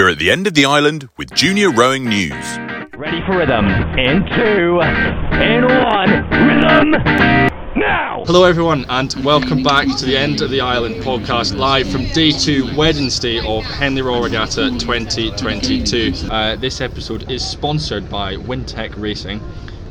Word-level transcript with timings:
We're 0.00 0.08
at 0.08 0.18
the 0.18 0.30
end 0.30 0.46
of 0.46 0.54
the 0.54 0.64
island 0.64 1.10
with 1.18 1.30
junior 1.34 1.70
rowing 1.70 2.08
news. 2.08 2.32
Ready 2.96 3.20
for 3.26 3.36
rhythm. 3.36 3.66
In 3.98 4.24
two, 4.30 4.80
in 5.36 5.66
one, 5.66 6.10
rhythm 6.46 6.92
now! 7.76 8.24
Hello, 8.24 8.44
everyone, 8.44 8.86
and 8.88 9.12
welcome 9.22 9.62
back 9.62 9.94
to 9.98 10.06
the 10.06 10.16
End 10.16 10.40
of 10.40 10.48
the 10.48 10.62
Island 10.62 11.04
podcast, 11.04 11.54
live 11.54 11.86
from 11.90 12.06
day 12.14 12.30
two, 12.30 12.74
Wednesday 12.74 13.46
of 13.46 13.62
Henley 13.64 14.00
Royal 14.00 14.22
Regatta 14.22 14.70
2022. 14.78 16.14
Uh, 16.30 16.56
this 16.56 16.80
episode 16.80 17.30
is 17.30 17.46
sponsored 17.46 18.08
by 18.08 18.36
WinTech 18.36 18.94
Racing. 18.96 19.38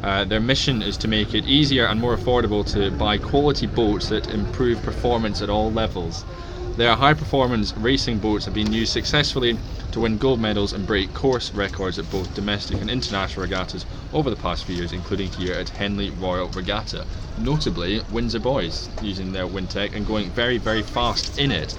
Uh, 0.01 0.25
their 0.25 0.39
mission 0.39 0.81
is 0.81 0.97
to 0.97 1.07
make 1.07 1.35
it 1.35 1.45
easier 1.45 1.85
and 1.85 2.01
more 2.01 2.17
affordable 2.17 2.65
to 2.73 2.89
buy 2.97 3.19
quality 3.19 3.67
boats 3.67 4.09
that 4.09 4.31
improve 4.31 4.81
performance 4.81 5.43
at 5.43 5.51
all 5.51 5.71
levels. 5.71 6.25
Their 6.75 6.95
high 6.95 7.13
performance 7.13 7.73
racing 7.75 8.19
boats 8.19 8.45
have 8.45 8.53
been 8.53 8.71
used 8.71 8.93
successfully 8.93 9.57
to 9.91 9.99
win 9.99 10.17
gold 10.17 10.39
medals 10.39 10.71
and 10.73 10.85
break 10.85 11.13
course 11.13 11.53
records 11.53 11.99
at 11.99 12.09
both 12.09 12.33
domestic 12.33 12.79
and 12.79 12.89
international 12.89 13.43
regattas 13.43 13.85
over 14.13 14.29
the 14.29 14.35
past 14.35 14.65
few 14.65 14.75
years, 14.75 14.93
including 14.93 15.29
here 15.31 15.55
at 15.55 15.69
Henley 15.69 16.09
Royal 16.11 16.47
Regatta. 16.49 17.05
Notably, 17.37 18.01
Windsor 18.11 18.39
Boys 18.39 18.89
using 19.01 19.31
their 19.33 19.47
WinTech 19.47 19.95
and 19.95 20.05
going 20.05 20.29
very, 20.29 20.57
very 20.57 20.81
fast 20.81 21.37
in 21.39 21.51
it. 21.51 21.75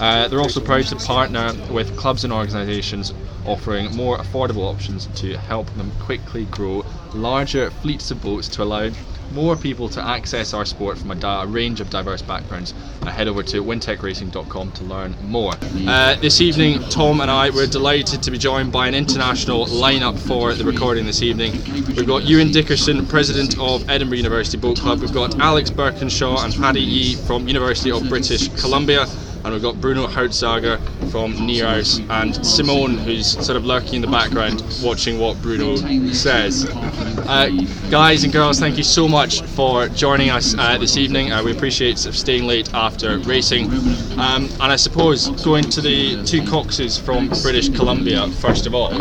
Uh, 0.00 0.28
they're 0.28 0.40
also 0.40 0.60
proud 0.60 0.84
to 0.86 0.96
partner 0.96 1.52
with 1.70 1.94
clubs 1.96 2.24
and 2.24 2.32
organisations 2.32 3.12
offering 3.46 3.94
more 3.94 4.18
affordable 4.18 4.70
options 4.70 5.06
to 5.14 5.36
help 5.36 5.70
them 5.74 5.92
quickly 6.00 6.44
grow 6.46 6.82
larger 7.14 7.70
fleets 7.70 8.10
of 8.10 8.20
boats 8.20 8.48
to 8.48 8.62
allow 8.62 8.90
more 9.32 9.56
people 9.56 9.88
to 9.90 10.02
access 10.04 10.54
our 10.54 10.64
sport 10.64 10.98
from 10.98 11.10
a, 11.10 11.14
di- 11.14 11.42
a 11.42 11.46
range 11.46 11.80
of 11.80 11.90
diverse 11.90 12.22
backgrounds. 12.22 12.74
Uh, 13.02 13.06
head 13.06 13.28
over 13.28 13.42
to 13.42 13.62
wintechracing.com 13.62 14.72
to 14.72 14.84
learn 14.84 15.14
more. 15.22 15.52
Uh, 15.86 16.14
this 16.16 16.40
evening, 16.40 16.80
Tom 16.90 17.20
and 17.20 17.30
I 17.30 17.50
were 17.50 17.66
delighted 17.66 18.22
to 18.22 18.30
be 18.30 18.38
joined 18.38 18.72
by 18.72 18.88
an 18.88 18.94
international 18.94 19.66
lineup 19.66 20.18
for 20.18 20.54
the 20.54 20.64
recording 20.64 21.06
this 21.06 21.22
evening. 21.22 21.52
We've 21.96 22.06
got 22.06 22.22
Euan 22.22 22.52
Dickerson, 22.52 23.06
president 23.06 23.58
of 23.58 23.88
Edinburgh 23.88 24.18
University 24.18 24.58
Boat 24.58 24.78
Club. 24.78 25.00
We've 25.00 25.12
got 25.12 25.38
Alex 25.40 25.70
Birkenshaw 25.70 26.44
and 26.44 26.54
Pattie 26.54 26.80
Ye 26.80 27.14
from 27.14 27.48
University 27.48 27.90
of 27.90 28.08
British 28.08 28.48
Columbia 28.60 29.06
and 29.44 29.52
we've 29.52 29.62
got 29.62 29.80
Bruno 29.80 30.06
Houtzager 30.06 30.78
from 31.12 31.46
Nereus 31.46 32.00
and 32.08 32.34
Simone, 32.44 32.96
who's 32.96 33.32
sort 33.44 33.58
of 33.58 33.66
lurking 33.66 33.96
in 33.96 34.00
the 34.00 34.08
background 34.08 34.64
watching 34.82 35.18
what 35.18 35.40
Bruno 35.42 35.76
says. 36.10 36.66
Uh, 36.74 37.50
guys 37.90 38.24
and 38.24 38.32
girls, 38.32 38.58
thank 38.58 38.78
you 38.78 38.82
so 38.82 39.06
much 39.06 39.42
for 39.42 39.88
joining 39.88 40.30
us 40.30 40.56
uh, 40.56 40.78
this 40.78 40.96
evening. 40.96 41.30
Uh, 41.30 41.42
we 41.44 41.52
appreciate 41.52 41.98
staying 41.98 42.44
late 42.44 42.72
after 42.72 43.18
racing. 43.18 43.70
Um, 44.18 44.48
and 44.58 44.72
I 44.72 44.76
suppose 44.76 45.28
going 45.44 45.64
to 45.64 45.82
the 45.82 46.24
two 46.24 46.46
coxes 46.46 46.98
from 46.98 47.28
British 47.42 47.68
Columbia, 47.68 48.26
first 48.28 48.66
of 48.66 48.74
all. 48.74 48.94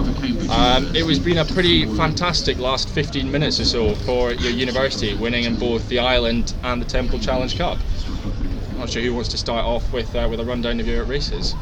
Um, 0.52 0.94
it 0.94 1.06
was 1.06 1.18
been 1.18 1.38
a 1.38 1.46
pretty 1.46 1.86
fantastic 1.96 2.58
last 2.58 2.90
15 2.90 3.32
minutes 3.32 3.58
or 3.62 3.66
so 3.66 3.96
for 3.96 4.34
your 4.34 4.52
university, 4.52 5.14
winning 5.16 5.46
in 5.46 5.56
both 5.56 5.88
the 5.88 6.00
Island 6.00 6.54
and 6.64 6.82
the 6.82 6.86
Temple 6.86 7.20
Challenge 7.20 7.58
Cup 7.58 7.78
not 8.82 8.90
sure 8.90 9.04
who 9.04 9.14
wants 9.14 9.30
to 9.30 9.38
start 9.38 9.64
off 9.64 9.94
with 9.94 10.16
uh, 10.16 10.28
with 10.28 10.40
a 10.40 10.44
rundown 10.44 10.80
of 10.80 10.88
your 10.88 11.04
races. 11.04 11.54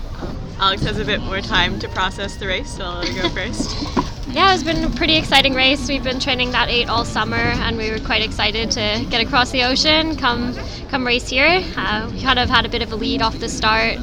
Alex 0.60 0.84
has 0.84 1.00
a 1.00 1.06
bit 1.06 1.22
more 1.22 1.40
time 1.40 1.80
to 1.80 1.88
process 1.90 2.36
the 2.36 2.46
race, 2.46 2.70
so 2.70 2.84
I'll 2.84 3.00
let 3.00 3.08
her 3.10 3.22
go 3.24 3.30
first. 3.30 3.76
Yeah, 4.32 4.54
it's 4.54 4.62
been 4.62 4.84
a 4.84 4.90
pretty 4.92 5.16
exciting 5.16 5.56
race. 5.56 5.90
We've 5.90 6.04
been 6.04 6.20
training 6.20 6.52
that 6.52 6.70
eight 6.70 6.88
all 6.88 7.04
summer, 7.04 7.36
and 7.36 7.78
we 7.80 7.90
were 7.90 7.98
quite 7.98 8.22
excited 8.22 8.70
to 8.72 9.04
get 9.10 9.26
across 9.26 9.50
the 9.50 9.64
ocean, 9.64 10.16
come 10.18 10.56
come 10.92 11.04
race 11.04 11.28
here. 11.28 11.64
Uh, 11.76 12.08
we 12.14 12.22
kind 12.22 12.38
of 12.38 12.48
had 12.48 12.64
a 12.64 12.70
bit 12.70 12.84
of 12.84 12.92
a 12.92 12.96
lead 12.96 13.24
off 13.24 13.40
the 13.40 13.50
start, 13.50 13.98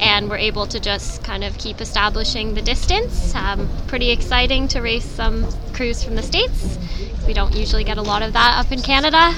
and 0.00 0.28
we're 0.28 0.36
able 0.36 0.66
to 0.66 0.80
just 0.80 1.22
kind 1.22 1.44
of 1.44 1.56
keep 1.58 1.80
establishing 1.80 2.54
the 2.54 2.60
distance. 2.60 3.32
Um, 3.36 3.68
pretty 3.86 4.10
exciting 4.10 4.66
to 4.68 4.80
race 4.80 5.04
some 5.04 5.46
crews 5.74 6.02
from 6.02 6.16
the 6.16 6.24
states. 6.24 6.76
We 7.24 7.32
don't 7.32 7.54
usually 7.54 7.84
get 7.84 7.98
a 7.98 8.02
lot 8.02 8.22
of 8.22 8.32
that 8.32 8.58
up 8.58 8.72
in 8.72 8.82
Canada, 8.82 9.32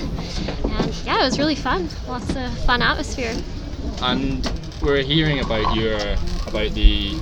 and 0.65 0.95
yeah, 1.05 1.21
it 1.21 1.25
was 1.27 1.39
really 1.39 1.55
fun. 1.55 1.87
Lots 2.09 2.34
of 2.34 2.50
fun 2.65 2.81
atmosphere. 2.81 3.37
And 4.00 4.50
we're 4.81 5.03
hearing 5.03 5.41
about 5.41 5.77
your 5.77 6.17
about 6.50 6.72
the 6.72 7.16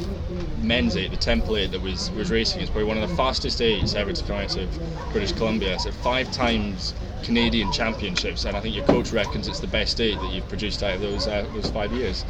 men's 0.62 0.96
eight, 0.96 1.10
the 1.10 1.16
Temple 1.16 1.56
eight 1.56 1.70
that 1.70 1.80
was 1.80 2.10
was 2.12 2.30
racing. 2.30 2.60
It's 2.60 2.70
probably 2.70 2.88
one 2.88 2.98
of 2.98 3.08
the 3.08 3.16
fastest 3.16 3.60
eights 3.60 3.94
ever 3.94 4.12
to 4.12 4.24
come 4.24 4.36
out 4.36 4.56
of 4.56 5.12
British 5.12 5.32
Columbia. 5.32 5.78
So 5.78 5.90
five 5.92 6.30
times 6.32 6.94
Canadian 7.22 7.70
championships, 7.72 8.44
and 8.44 8.56
I 8.56 8.60
think 8.60 8.74
your 8.74 8.84
coach 8.86 9.12
reckons 9.12 9.48
it's 9.48 9.60
the 9.60 9.66
best 9.66 10.00
eight 10.00 10.18
that 10.20 10.32
you've 10.32 10.48
produced 10.48 10.82
out 10.82 10.94
of 10.94 11.00
those 11.00 11.26
uh, 11.26 11.46
those 11.54 11.70
five 11.70 11.92
years. 11.92 12.22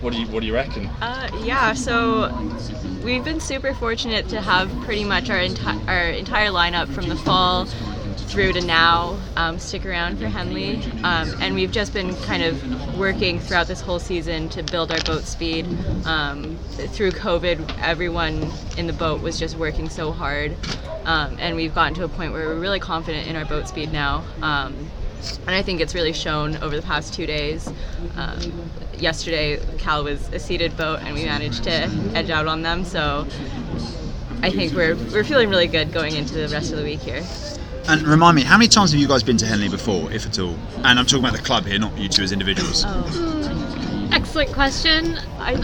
What 0.00 0.12
do 0.12 0.20
you 0.20 0.26
What 0.28 0.40
do 0.40 0.46
you 0.46 0.54
reckon? 0.54 0.86
Uh, 1.00 1.30
yeah, 1.44 1.72
so 1.72 2.30
we've 3.02 3.24
been 3.24 3.40
super 3.40 3.74
fortunate 3.74 4.28
to 4.28 4.40
have 4.40 4.70
pretty 4.82 5.04
much 5.04 5.30
our 5.30 5.38
enti- 5.38 5.88
our 5.88 6.08
entire 6.08 6.50
lineup 6.50 6.88
from 6.88 7.08
the 7.08 7.16
fall 7.16 7.66
through 8.34 8.52
to 8.52 8.60
now 8.60 9.16
um, 9.36 9.60
stick 9.60 9.86
around 9.86 10.18
for 10.18 10.26
Henley, 10.26 10.82
um, 11.04 11.32
and 11.40 11.54
we've 11.54 11.70
just 11.70 11.92
been 11.92 12.16
kind 12.22 12.42
of 12.42 12.98
working 12.98 13.38
throughout 13.38 13.68
this 13.68 13.80
whole 13.80 14.00
season 14.00 14.48
to 14.48 14.60
build 14.64 14.90
our 14.90 15.00
boat 15.02 15.22
speed. 15.22 15.64
Um, 16.04 16.58
through 16.88 17.12
COVID, 17.12 17.78
everyone 17.80 18.50
in 18.76 18.88
the 18.88 18.92
boat 18.92 19.22
was 19.22 19.38
just 19.38 19.56
working 19.56 19.88
so 19.88 20.10
hard, 20.10 20.56
um, 21.04 21.36
and 21.38 21.54
we've 21.54 21.72
gotten 21.72 21.94
to 21.94 22.02
a 22.02 22.08
point 22.08 22.32
where 22.32 22.48
we're 22.48 22.58
really 22.58 22.80
confident 22.80 23.28
in 23.28 23.36
our 23.36 23.44
boat 23.44 23.68
speed 23.68 23.92
now. 23.92 24.24
Um, 24.42 24.90
and 25.46 25.54
I 25.54 25.62
think 25.62 25.80
it's 25.80 25.94
really 25.94 26.12
shown 26.12 26.56
over 26.56 26.74
the 26.74 26.82
past 26.82 27.14
two 27.14 27.26
days. 27.26 27.72
Um, 28.16 28.68
yesterday, 28.98 29.60
Cal 29.78 30.02
was 30.02 30.28
a 30.32 30.40
seated 30.40 30.76
boat, 30.76 30.98
and 31.02 31.14
we 31.14 31.24
managed 31.24 31.62
to 31.64 31.70
edge 32.16 32.30
out 32.30 32.48
on 32.48 32.62
them. 32.62 32.84
So 32.84 33.28
I 34.42 34.50
think 34.50 34.72
we're 34.72 34.96
we're 35.12 35.22
feeling 35.22 35.50
really 35.50 35.68
good 35.68 35.92
going 35.92 36.16
into 36.16 36.34
the 36.34 36.48
rest 36.48 36.72
of 36.72 36.78
the 36.78 36.84
week 36.84 37.00
here. 37.00 37.22
And 37.86 38.02
remind 38.02 38.36
me, 38.36 38.42
how 38.42 38.56
many 38.56 38.68
times 38.68 38.92
have 38.92 39.00
you 39.00 39.06
guys 39.06 39.22
been 39.22 39.36
to 39.36 39.46
Henley 39.46 39.68
before, 39.68 40.10
if 40.10 40.24
at 40.24 40.38
all? 40.38 40.56
And 40.84 40.98
I'm 40.98 41.04
talking 41.04 41.18
about 41.18 41.36
the 41.36 41.42
club 41.42 41.66
here, 41.66 41.78
not 41.78 41.96
you 41.98 42.08
two 42.08 42.22
as 42.22 42.32
individuals. 42.32 42.84
Oh. 42.86 44.08
Excellent 44.10 44.52
question. 44.52 45.18
I, 45.38 45.56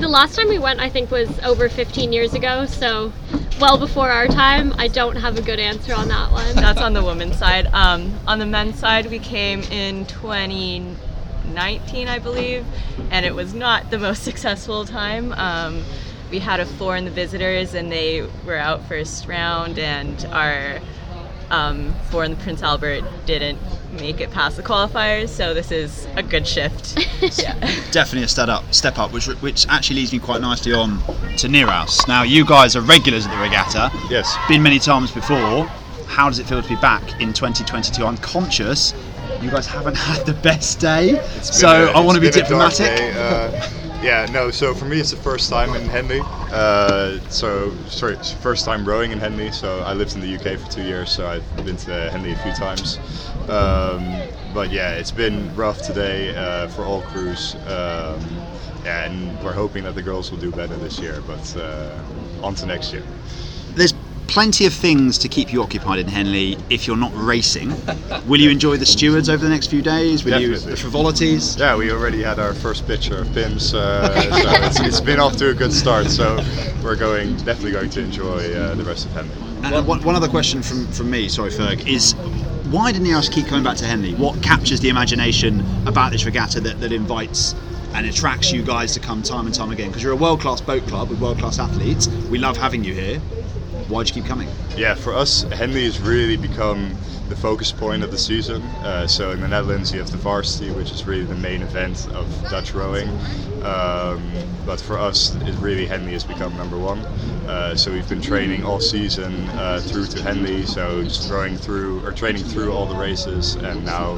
the 0.00 0.08
last 0.08 0.34
time 0.34 0.48
we 0.48 0.58
went, 0.58 0.80
I 0.80 0.88
think, 0.88 1.12
was 1.12 1.38
over 1.40 1.68
15 1.68 2.12
years 2.12 2.34
ago, 2.34 2.66
so 2.66 3.12
well 3.60 3.78
before 3.78 4.10
our 4.10 4.26
time. 4.26 4.74
I 4.78 4.88
don't 4.88 5.16
have 5.16 5.38
a 5.38 5.42
good 5.42 5.60
answer 5.60 5.94
on 5.94 6.08
that 6.08 6.32
one. 6.32 6.56
That's 6.56 6.80
on 6.80 6.92
the 6.92 7.04
women's 7.04 7.38
side. 7.38 7.68
Um, 7.72 8.12
on 8.26 8.40
the 8.40 8.46
men's 8.46 8.80
side, 8.80 9.06
we 9.06 9.20
came 9.20 9.62
in 9.64 10.06
2019, 10.06 12.08
I 12.08 12.18
believe, 12.18 12.66
and 13.10 13.24
it 13.24 13.34
was 13.34 13.54
not 13.54 13.90
the 13.90 13.98
most 13.98 14.22
successful 14.24 14.86
time. 14.86 15.32
Um, 15.34 15.84
we 16.30 16.38
had 16.38 16.60
a 16.60 16.66
four 16.66 16.96
in 16.96 17.04
the 17.04 17.10
visitors, 17.10 17.74
and 17.74 17.90
they 17.90 18.26
were 18.46 18.56
out 18.56 18.86
first 18.86 19.26
round, 19.26 19.78
and 19.78 20.24
our 20.26 20.78
um, 21.50 21.92
four 22.10 22.24
in 22.24 22.32
the 22.32 22.36
Prince 22.38 22.62
Albert 22.62 23.02
didn't 23.26 23.58
make 24.00 24.20
it 24.20 24.30
past 24.30 24.56
the 24.56 24.62
qualifiers. 24.62 25.28
So 25.28 25.52
this 25.52 25.72
is 25.72 26.06
a 26.16 26.22
good 26.22 26.46
shift. 26.46 26.98
yeah. 27.38 27.54
Definitely 27.90 28.24
a 28.24 28.28
step 28.28 28.48
up, 28.48 28.72
step 28.72 28.98
up, 28.98 29.12
which 29.12 29.26
which 29.26 29.66
actually 29.68 29.96
leads 29.96 30.12
me 30.12 30.18
quite 30.18 30.40
nicely 30.40 30.72
on 30.72 30.98
to 31.38 31.48
Nearhouse. 31.48 32.06
Now, 32.06 32.22
you 32.22 32.44
guys 32.44 32.76
are 32.76 32.82
regulars 32.82 33.26
at 33.26 33.32
the 33.34 33.42
regatta. 33.42 33.90
Yes. 34.08 34.34
Been 34.48 34.62
many 34.62 34.78
times 34.78 35.10
before. 35.10 35.66
How 36.06 36.28
does 36.28 36.40
it 36.40 36.46
feel 36.46 36.60
to 36.60 36.68
be 36.68 36.74
back 36.76 37.20
in 37.20 37.32
2022? 37.32 38.04
I'm 38.04 38.16
conscious 38.18 38.94
you 39.40 39.50
guys 39.50 39.66
haven't 39.66 39.94
had 40.08 40.26
the 40.26 40.34
best 40.34 40.80
day, 40.80 41.20
so 41.42 41.86
been 41.86 41.94
a- 41.94 41.98
I 41.98 42.00
want 42.04 42.16
to 42.16 42.20
be 42.20 42.26
it's 42.28 42.36
a 42.36 42.40
dark 42.40 42.74
diplomatic. 42.74 42.86
day, 42.98 43.12
uh, 43.16 43.79
yeah, 44.02 44.26
no. 44.30 44.50
So 44.50 44.74
for 44.74 44.86
me, 44.86 44.98
it's 44.98 45.10
the 45.10 45.16
first 45.16 45.50
time 45.50 45.74
in 45.74 45.82
Henley. 45.88 46.20
Uh, 46.50 47.18
so 47.28 47.72
sorry, 47.86 48.14
it's 48.14 48.32
first 48.32 48.64
time 48.64 48.86
rowing 48.86 49.12
in 49.12 49.18
Henley. 49.18 49.52
So 49.52 49.80
I 49.80 49.92
lived 49.92 50.14
in 50.14 50.20
the 50.20 50.34
UK 50.34 50.58
for 50.58 50.70
two 50.70 50.82
years, 50.82 51.10
so 51.10 51.26
I've 51.28 51.64
been 51.64 51.76
to 51.78 52.10
Henley 52.10 52.32
a 52.32 52.36
few 52.36 52.52
times. 52.52 52.98
Um, 53.48 54.12
but 54.54 54.70
yeah, 54.70 54.92
it's 54.92 55.10
been 55.12 55.54
rough 55.54 55.82
today 55.82 56.34
uh, 56.34 56.68
for 56.68 56.84
all 56.84 57.02
crews. 57.02 57.54
Um, 57.66 58.20
and 58.86 59.38
we're 59.44 59.52
hoping 59.52 59.84
that 59.84 59.94
the 59.94 60.02
girls 60.02 60.30
will 60.30 60.38
do 60.38 60.50
better 60.50 60.76
this 60.76 60.98
year. 60.98 61.22
But 61.26 61.56
uh, 61.56 62.02
on 62.42 62.54
to 62.56 62.66
next 62.66 62.92
year. 62.92 63.04
Plenty 64.30 64.64
of 64.64 64.72
things 64.72 65.18
to 65.18 65.28
keep 65.28 65.52
you 65.52 65.60
occupied 65.60 65.98
in 65.98 66.06
Henley 66.06 66.56
if 66.70 66.86
you're 66.86 66.96
not 66.96 67.10
racing. 67.16 67.74
Will 68.28 68.40
you 68.40 68.48
enjoy 68.48 68.76
the 68.76 68.86
stewards 68.86 69.28
over 69.28 69.42
the 69.42 69.50
next 69.50 69.66
few 69.66 69.82
days? 69.82 70.24
Will 70.24 70.40
you 70.40 70.56
the 70.56 70.76
frivolities? 70.76 71.56
Yeah, 71.56 71.76
we 71.76 71.90
already 71.90 72.22
had 72.22 72.38
our 72.38 72.54
first 72.54 72.86
picture 72.86 73.22
of 73.22 73.34
Pimm's, 73.34 73.74
uh, 73.74 74.20
so 74.20 74.66
it's, 74.66 74.80
it's 74.82 75.00
been 75.00 75.18
off 75.18 75.36
to 75.38 75.50
a 75.50 75.54
good 75.54 75.72
start. 75.72 76.06
So 76.06 76.36
we're 76.80 76.94
going 76.94 77.38
definitely 77.38 77.72
going 77.72 77.90
to 77.90 78.00
enjoy 78.02 78.54
uh, 78.54 78.76
the 78.76 78.84
rest 78.84 79.06
of 79.06 79.12
Henley. 79.14 79.34
And 79.64 79.84
one, 79.84 80.00
one 80.04 80.14
other 80.14 80.28
question 80.28 80.62
from, 80.62 80.86
from 80.92 81.10
me, 81.10 81.28
sorry 81.28 81.50
Ferg, 81.50 81.84
is 81.88 82.12
why 82.70 82.92
do 82.92 83.00
Nereus 83.00 83.28
keep 83.28 83.48
coming 83.48 83.64
back 83.64 83.78
to 83.78 83.84
Henley? 83.84 84.14
What 84.14 84.40
captures 84.44 84.78
the 84.78 84.90
imagination 84.90 85.66
about 85.88 86.12
this 86.12 86.24
regatta 86.24 86.60
that, 86.60 86.78
that 86.78 86.92
invites 86.92 87.56
and 87.94 88.06
attracts 88.06 88.52
you 88.52 88.62
guys 88.62 88.94
to 88.94 89.00
come 89.00 89.24
time 89.24 89.46
and 89.46 89.54
time 89.54 89.72
again? 89.72 89.88
Because 89.88 90.04
you're 90.04 90.12
a 90.12 90.16
world 90.16 90.40
class 90.40 90.60
boat 90.60 90.86
club 90.86 91.10
with 91.10 91.20
world 91.20 91.40
class 91.40 91.58
athletes. 91.58 92.06
We 92.30 92.38
love 92.38 92.56
having 92.56 92.84
you 92.84 92.94
here. 92.94 93.20
Why 93.90 94.04
do 94.04 94.08
you 94.08 94.22
keep 94.22 94.24
coming? 94.24 94.48
Yeah, 94.76 94.94
for 94.94 95.12
us, 95.12 95.42
Henley 95.42 95.82
has 95.82 95.98
really 95.98 96.36
become 96.36 96.96
the 97.28 97.34
focus 97.34 97.72
point 97.72 98.04
of 98.04 98.12
the 98.12 98.18
season. 98.18 98.62
Uh, 98.84 99.08
so 99.08 99.32
in 99.32 99.40
the 99.40 99.48
Netherlands, 99.48 99.92
you 99.92 99.98
have 99.98 100.12
the 100.12 100.16
varsity, 100.16 100.70
which 100.70 100.92
is 100.92 101.06
really 101.06 101.24
the 101.24 101.34
main 101.34 101.60
event 101.60 102.06
of 102.14 102.28
Dutch 102.48 102.72
rowing. 102.72 103.08
Um, 103.62 104.32
but 104.64 104.80
for 104.80 104.98
us, 104.98 105.34
it 105.34 105.54
really 105.56 105.86
Henley 105.86 106.12
has 106.12 106.24
become 106.24 106.56
number 106.56 106.78
one. 106.78 107.00
Uh, 107.46 107.74
so 107.74 107.92
we've 107.92 108.08
been 108.08 108.20
training 108.20 108.64
all 108.64 108.80
season 108.80 109.48
uh, 109.50 109.80
through 109.80 110.06
to 110.06 110.22
Henley, 110.22 110.64
so 110.66 111.02
just 111.02 111.30
rowing 111.30 111.56
through 111.56 112.04
or 112.06 112.12
training 112.12 112.44
through 112.44 112.72
all 112.72 112.86
the 112.86 112.94
races, 112.94 113.56
and 113.56 113.84
now 113.84 114.14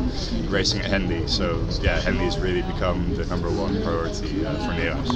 racing 0.48 0.80
at 0.80 0.86
Henley. 0.86 1.26
So 1.26 1.66
yeah, 1.80 2.00
Henley 2.00 2.24
has 2.24 2.38
really 2.38 2.62
become 2.62 3.14
the 3.16 3.24
number 3.26 3.50
one 3.50 3.82
priority 3.82 4.44
uh, 4.44 4.54
for 4.66 4.74
Nereus. 4.74 5.10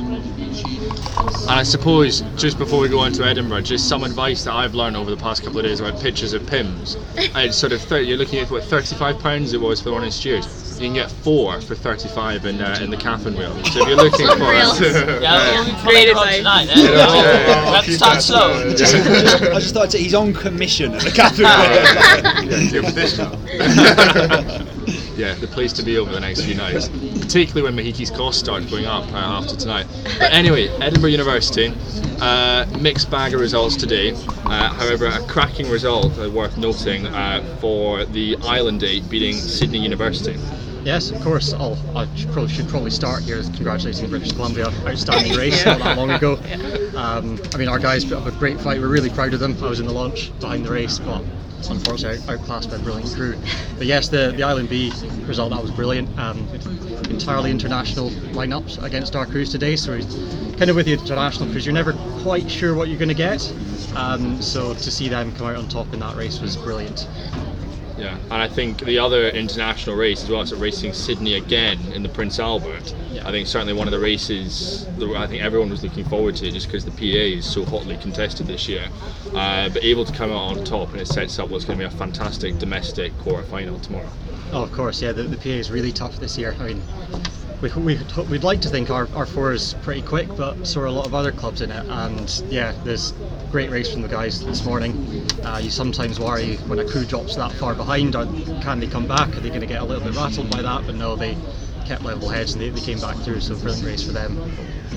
And 1.43 1.51
I 1.51 1.63
suppose 1.63 2.23
just 2.37 2.59
before 2.59 2.81
we 2.81 2.89
go 2.89 3.01
on 3.01 3.13
to 3.13 3.25
Edinburgh, 3.25 3.63
just 3.63 3.89
some 3.89 4.05
advice 4.05 4.45
that 4.45 4.55
I've 4.55 4.75
learned 4.75 4.97
over 4.97 5.11
the 5.11 5.17
past 5.17 5.43
couple 5.43 5.59
of 5.59 5.65
days 5.65 5.81
about 5.81 6.01
pictures 6.01 6.33
of 6.33 6.47
Pimm's. 6.47 6.97
and 7.35 7.55
sort 7.55 7.73
of 7.73 7.81
30, 7.83 8.07
you're 8.07 8.19
looking 8.19 8.39
at 8.39 8.51
what 8.51 8.65
35 8.65 9.19
pounds 9.21 9.53
it 9.53 9.61
was 9.61 9.81
for 9.81 9.91
the 9.91 9.93
one 9.93 10.05
in 10.05 10.11
Stewart. 10.11 10.47
You 10.79 10.89
can 10.89 10.95
get 10.95 11.11
four 11.11 11.61
for 11.63 11.75
35 11.75 12.45
in 12.47 12.61
uh, 12.61 12.79
in 12.83 12.91
the 12.91 12.97
Catherine 12.97 13.35
wheel. 13.37 13.53
So 13.65 13.83
if 13.83 13.89
you're 13.89 13.97
looking 13.97 14.27
for 14.27 14.53
Yeah, 15.23 15.55
we'll 15.55 15.65
be 15.65 15.71
Great 15.83 16.13
following 16.13 16.35
advice. 16.37 16.37
tonight. 16.39 16.69
Eh? 16.69 16.75
Yeah, 16.77 16.91
yeah, 16.91 17.65
We'll 17.65 17.75
have 17.75 17.85
to 17.87 17.93
start 17.93 18.23
slow. 18.23 18.75
Just, 18.77 18.95
just, 18.97 19.43
I 19.43 19.55
just 19.61 19.73
thought 19.75 19.85
I'd 19.85 19.93
say 19.93 20.03
he's 20.03 20.15
on 20.15 20.35
commission 20.35 20.93
at 20.95 21.03
the 21.03 21.11
Catherine. 21.11 21.49
You're 22.73 22.83
professional. 22.83 23.33
yeah, 25.17 25.35
the 25.35 25.49
place 25.51 25.73
to 25.75 25.83
be 25.83 25.97
over 25.99 26.13
the 26.13 26.21
next 26.21 26.43
few 26.45 26.55
nights, 26.55 26.89
particularly 26.89 27.63
when 27.63 27.75
Mahiki's 27.77 28.11
cost 28.11 28.39
starts 28.41 28.67
going 28.67 28.85
up 28.87 29.11
uh, 29.13 29.17
after 29.17 29.57
tonight. 29.57 29.87
But 30.19 30.33
anyway, 30.33 30.69
Edinburgh 30.81 31.11
University, 31.11 31.73
uh, 32.21 32.67
mixed 32.81 33.11
bag 33.11 33.33
of 33.35 33.41
results 33.41 33.77
today. 33.77 34.13
Uh, 34.45 34.69
however, 34.75 35.07
a 35.07 35.21
cracking 35.27 35.71
result 35.71 36.17
uh, 36.19 36.31
worth 36.31 36.57
noting 36.59 37.07
uh, 37.07 37.43
for 37.61 38.05
the 38.05 38.37
Island 38.43 38.83
Eight 38.85 39.09
beating 39.09 39.35
Sydney 39.37 39.79
University. 39.79 40.37
Yes, 40.87 41.11
of 41.11 41.21
course. 41.21 41.53
I'll, 41.53 41.77
I 41.97 42.07
should 42.15 42.31
probably, 42.31 42.49
should 42.49 42.69
probably 42.69 42.93
start 42.93 43.25
here 43.25 43.43
congratulating 43.43 44.09
British 44.09 44.31
Columbia. 44.31 44.69
Outstanding 44.87 45.33
race 45.37 45.67
not 45.67 45.81
that 45.81 45.99
long 45.99 46.13
ago. 46.13 46.35
Um, 46.97 47.41
I 47.53 47.57
mean, 47.57 47.67
our 47.67 47.81
guys 47.81 48.05
put 48.05 48.13
up 48.19 48.27
a 48.27 48.31
great 48.31 48.61
fight. 48.61 48.81
We're 48.81 48.87
really 48.87 49.11
proud 49.11 49.35
of 49.35 49.41
them. 49.41 49.57
I 49.65 49.69
was 49.69 49.81
in 49.81 49.87
the 49.89 49.93
launch 49.93 50.31
behind 50.39 50.65
the 50.65 50.71
race, 50.71 51.01
but 51.01 51.25
unfortunately 51.69 52.23
outclassed 52.33 52.71
by 52.71 52.77
a 52.77 52.79
brilliant 52.79 53.13
crew. 53.17 53.37
But 53.77 53.89
yes, 53.89 54.09
the, 54.11 54.33
the 54.37 54.45
Island 54.45 54.69
B 54.69 54.93
result, 55.25 55.51
that 55.51 55.61
was 55.61 55.73
brilliant. 55.73 56.09
Um, 56.21 56.47
entirely 57.11 57.51
international 57.51 58.11
lineups 58.11 58.81
against 58.81 59.17
our 59.17 59.27
crews 59.27 59.51
today. 59.51 59.75
So 59.75 59.99
kind 60.57 60.71
of 60.71 60.77
with 60.77 60.87
the 60.87 60.93
international 60.93 61.51
crews, 61.51 61.67
you're 61.67 61.75
never 61.75 61.95
quite 62.23 62.49
sure 62.49 62.77
what 62.77 62.87
you're 62.87 62.99
going 62.99 63.09
to 63.09 63.15
get. 63.15 63.53
Um, 63.97 64.41
so 64.41 64.73
to 64.73 64.91
see 64.93 65.09
them 65.09 65.35
come 65.35 65.49
out 65.49 65.57
on 65.57 65.67
top 65.67 65.93
in 65.93 65.99
that 65.99 66.15
race 66.15 66.39
was 66.39 66.57
brilliant. 66.57 67.09
Yeah, 67.97 68.19
and 68.31 68.35
I 68.35 68.49
think 68.49 68.85
the 68.85 68.99
other 68.99 69.31
international 69.31 69.97
race 69.97 70.23
as 70.23 70.31
well 70.31 70.43
is 70.43 70.53
racing 70.53 70.93
Sydney 70.93 71.35
again 71.35 71.79
in 71.93 72.03
the 72.03 72.09
Prince 72.11 72.39
Albert. 72.39 72.95
Yeah. 73.11 73.27
I 73.27 73.31
think 73.31 73.47
certainly 73.47 73.73
one 73.73 73.89
of 73.89 73.93
the 73.93 73.99
races 73.99 74.87
that 74.99 75.09
I 75.17 75.27
think 75.27 75.43
everyone 75.43 75.71
was 75.71 75.83
looking 75.83 76.05
forward 76.05 76.37
to 76.37 76.51
just 76.51 76.67
because 76.67 76.85
the 76.85 76.91
PA 76.91 77.39
is 77.39 77.51
so 77.51 77.65
hotly 77.65 77.97
contested 77.97 78.47
this 78.47 78.69
year. 78.69 78.89
Uh, 79.35 79.71
but 79.71 79.83
able 79.83 80.05
to 80.05 80.13
come 80.13 80.31
out 80.31 80.59
on 80.59 80.65
top 80.65 80.91
and 80.93 81.01
it 81.01 81.09
sets 81.09 81.39
up 81.39 81.49
what's 81.49 81.65
going 81.65 81.79
to 81.79 81.89
be 81.89 81.95
a 81.95 81.99
fantastic 81.99 82.59
domestic 82.59 83.17
quarter 83.19 83.43
final 83.45 83.79
tomorrow. 83.81 84.11
Oh, 84.53 84.63
of 84.63 84.73
course, 84.73 85.01
yeah. 85.01 85.13
The, 85.13 85.23
the 85.25 85.37
PA 85.37 85.49
is 85.49 85.71
really 85.71 85.93
tough 85.93 86.17
this 86.17 86.37
year. 86.37 86.55
I 86.61 86.69
mean, 86.69 86.83
we, 87.63 87.71
we, 87.73 87.99
we'd 88.31 88.45
like 88.45 88.61
to 88.61 88.69
think 88.69 88.91
our, 88.91 89.09
our 89.15 89.27
four 89.27 89.53
is 89.53 89.75
pretty 89.83 90.03
quick, 90.03 90.29
but 90.37 90.67
so 90.67 90.81
are 90.81 90.87
a 90.87 90.93
lot 90.93 91.07
of 91.07 91.15
other 91.15 91.33
clubs 91.33 91.63
in 91.63 91.71
it. 91.71 91.87
And 91.89 92.43
yeah, 92.49 92.73
there's 92.85 93.13
great 93.51 93.71
race 93.71 93.91
from 93.91 94.03
the 94.03 94.09
guys 94.09 94.45
this 94.45 94.65
morning. 94.65 95.27
Uh, 95.45 95.61
you 95.63 95.71
sometimes 95.71 96.21
worry 96.21 96.57
when 96.69 96.79
a 96.79 96.85
crew 96.85 97.05
drops 97.05 97.37
that 97.37 97.53
far 97.53 97.75
behind, 97.75 98.15
are, 98.15 98.27
can 98.61 98.81
they 98.81 98.87
come 98.87 99.07
back? 99.07 99.29
Are 99.37 99.41
they 99.41 99.49
going 99.49 99.63
to 99.63 99.67
get 99.67 99.81
a 99.81 99.85
little 99.85 100.05
bit 100.05 100.15
rattled 100.15 100.51
by 100.51 100.63
that? 100.63 100.85
But 100.87 100.97
no, 100.97 101.17
they 101.17 101.37
kept 101.87 102.03
level 102.03 102.29
heads 102.29 102.53
and 102.53 102.63
they, 102.63 102.69
they 102.69 102.81
came 102.81 103.01
back 103.01 103.17
through. 103.19 103.41
So 103.41 103.57
brilliant 103.57 103.87
race 103.87 104.03
for 104.03 104.13
them. 104.13 104.39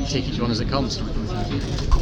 Take 0.07 0.27
each 0.27 0.39
one 0.39 0.51
as 0.51 0.59
it 0.59 0.69
comes. 0.69 0.97
And, 0.97 1.11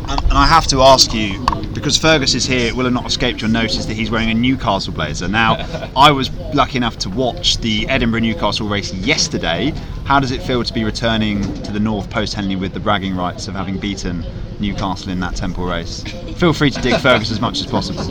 and 0.10 0.34
I 0.34 0.48
have 0.48 0.66
to 0.68 0.82
ask 0.82 1.14
you, 1.14 1.46
because 1.74 1.98
Fergus 1.98 2.34
is 2.34 2.46
here, 2.46 2.68
it 2.68 2.74
will 2.74 2.86
have 2.86 2.94
not 2.94 3.06
escaped 3.06 3.42
your 3.42 3.50
notice 3.50 3.86
that 3.86 3.94
he's 3.94 4.10
wearing 4.10 4.30
a 4.30 4.34
Newcastle 4.34 4.94
blazer. 4.94 5.28
Now, 5.28 5.58
I 5.96 6.12
was 6.12 6.32
lucky 6.54 6.78
enough 6.78 6.98
to 7.00 7.10
watch 7.10 7.58
the 7.58 7.88
Edinburgh 7.90 8.22
Newcastle 8.22 8.68
race 8.68 8.94
yesterday. 8.94 9.74
How 10.08 10.22
does 10.22 10.32
it 10.32 10.42
feel 10.42 10.64
to 10.64 10.74
be 10.74 10.86
returning 10.86 11.42
to 11.64 11.72
the 11.74 11.82
North 11.82 12.10
post 12.10 12.34
Henley 12.34 12.56
with 12.56 12.74
the 12.74 12.80
bragging 12.80 13.14
rights 13.14 13.50
of 13.50 13.56
having 13.56 13.78
beaten 13.78 14.26
Newcastle 14.58 15.12
in 15.12 15.20
that 15.20 15.36
Temple 15.36 15.66
race? 15.66 16.02
Feel 16.38 16.54
free 16.54 16.72
to 16.72 16.82
dig 16.82 16.96
Fergus 17.02 17.30
as 17.30 17.42
much 17.42 17.60
as 17.60 17.66
possible. 17.66 18.06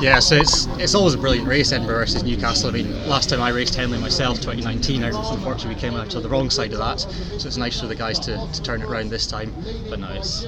Yeah, 0.00 0.20
so 0.20 0.36
it's 0.36 0.66
it's 0.78 0.94
always 0.94 1.14
a 1.14 1.18
brilliant 1.18 1.48
race, 1.48 1.72
Edinburgh 1.72 1.96
versus 1.96 2.22
Newcastle. 2.22 2.70
I 2.70 2.72
mean, 2.74 3.08
last 3.08 3.28
time 3.28 3.42
I 3.42 3.48
raced 3.48 3.74
Henley 3.74 3.98
myself, 3.98 4.36
2019, 4.36 5.02
I 5.02 5.08
unfortunately 5.08 5.74
we 5.74 5.80
came 5.80 5.94
out 5.94 6.10
to 6.10 6.20
the 6.20 6.28
wrong 6.28 6.48
side 6.48 6.72
of 6.72 6.78
that. 6.78 7.00
So 7.00 7.48
it's 7.48 7.56
nice 7.56 7.80
for 7.80 7.88
the 7.88 7.96
guys 7.96 8.20
to, 8.20 8.36
to 8.52 8.62
turn 8.62 8.82
it 8.82 8.88
around 8.88 9.10
this 9.10 9.26
time. 9.26 9.52
But 9.90 9.98
no, 9.98 10.12
it's 10.12 10.44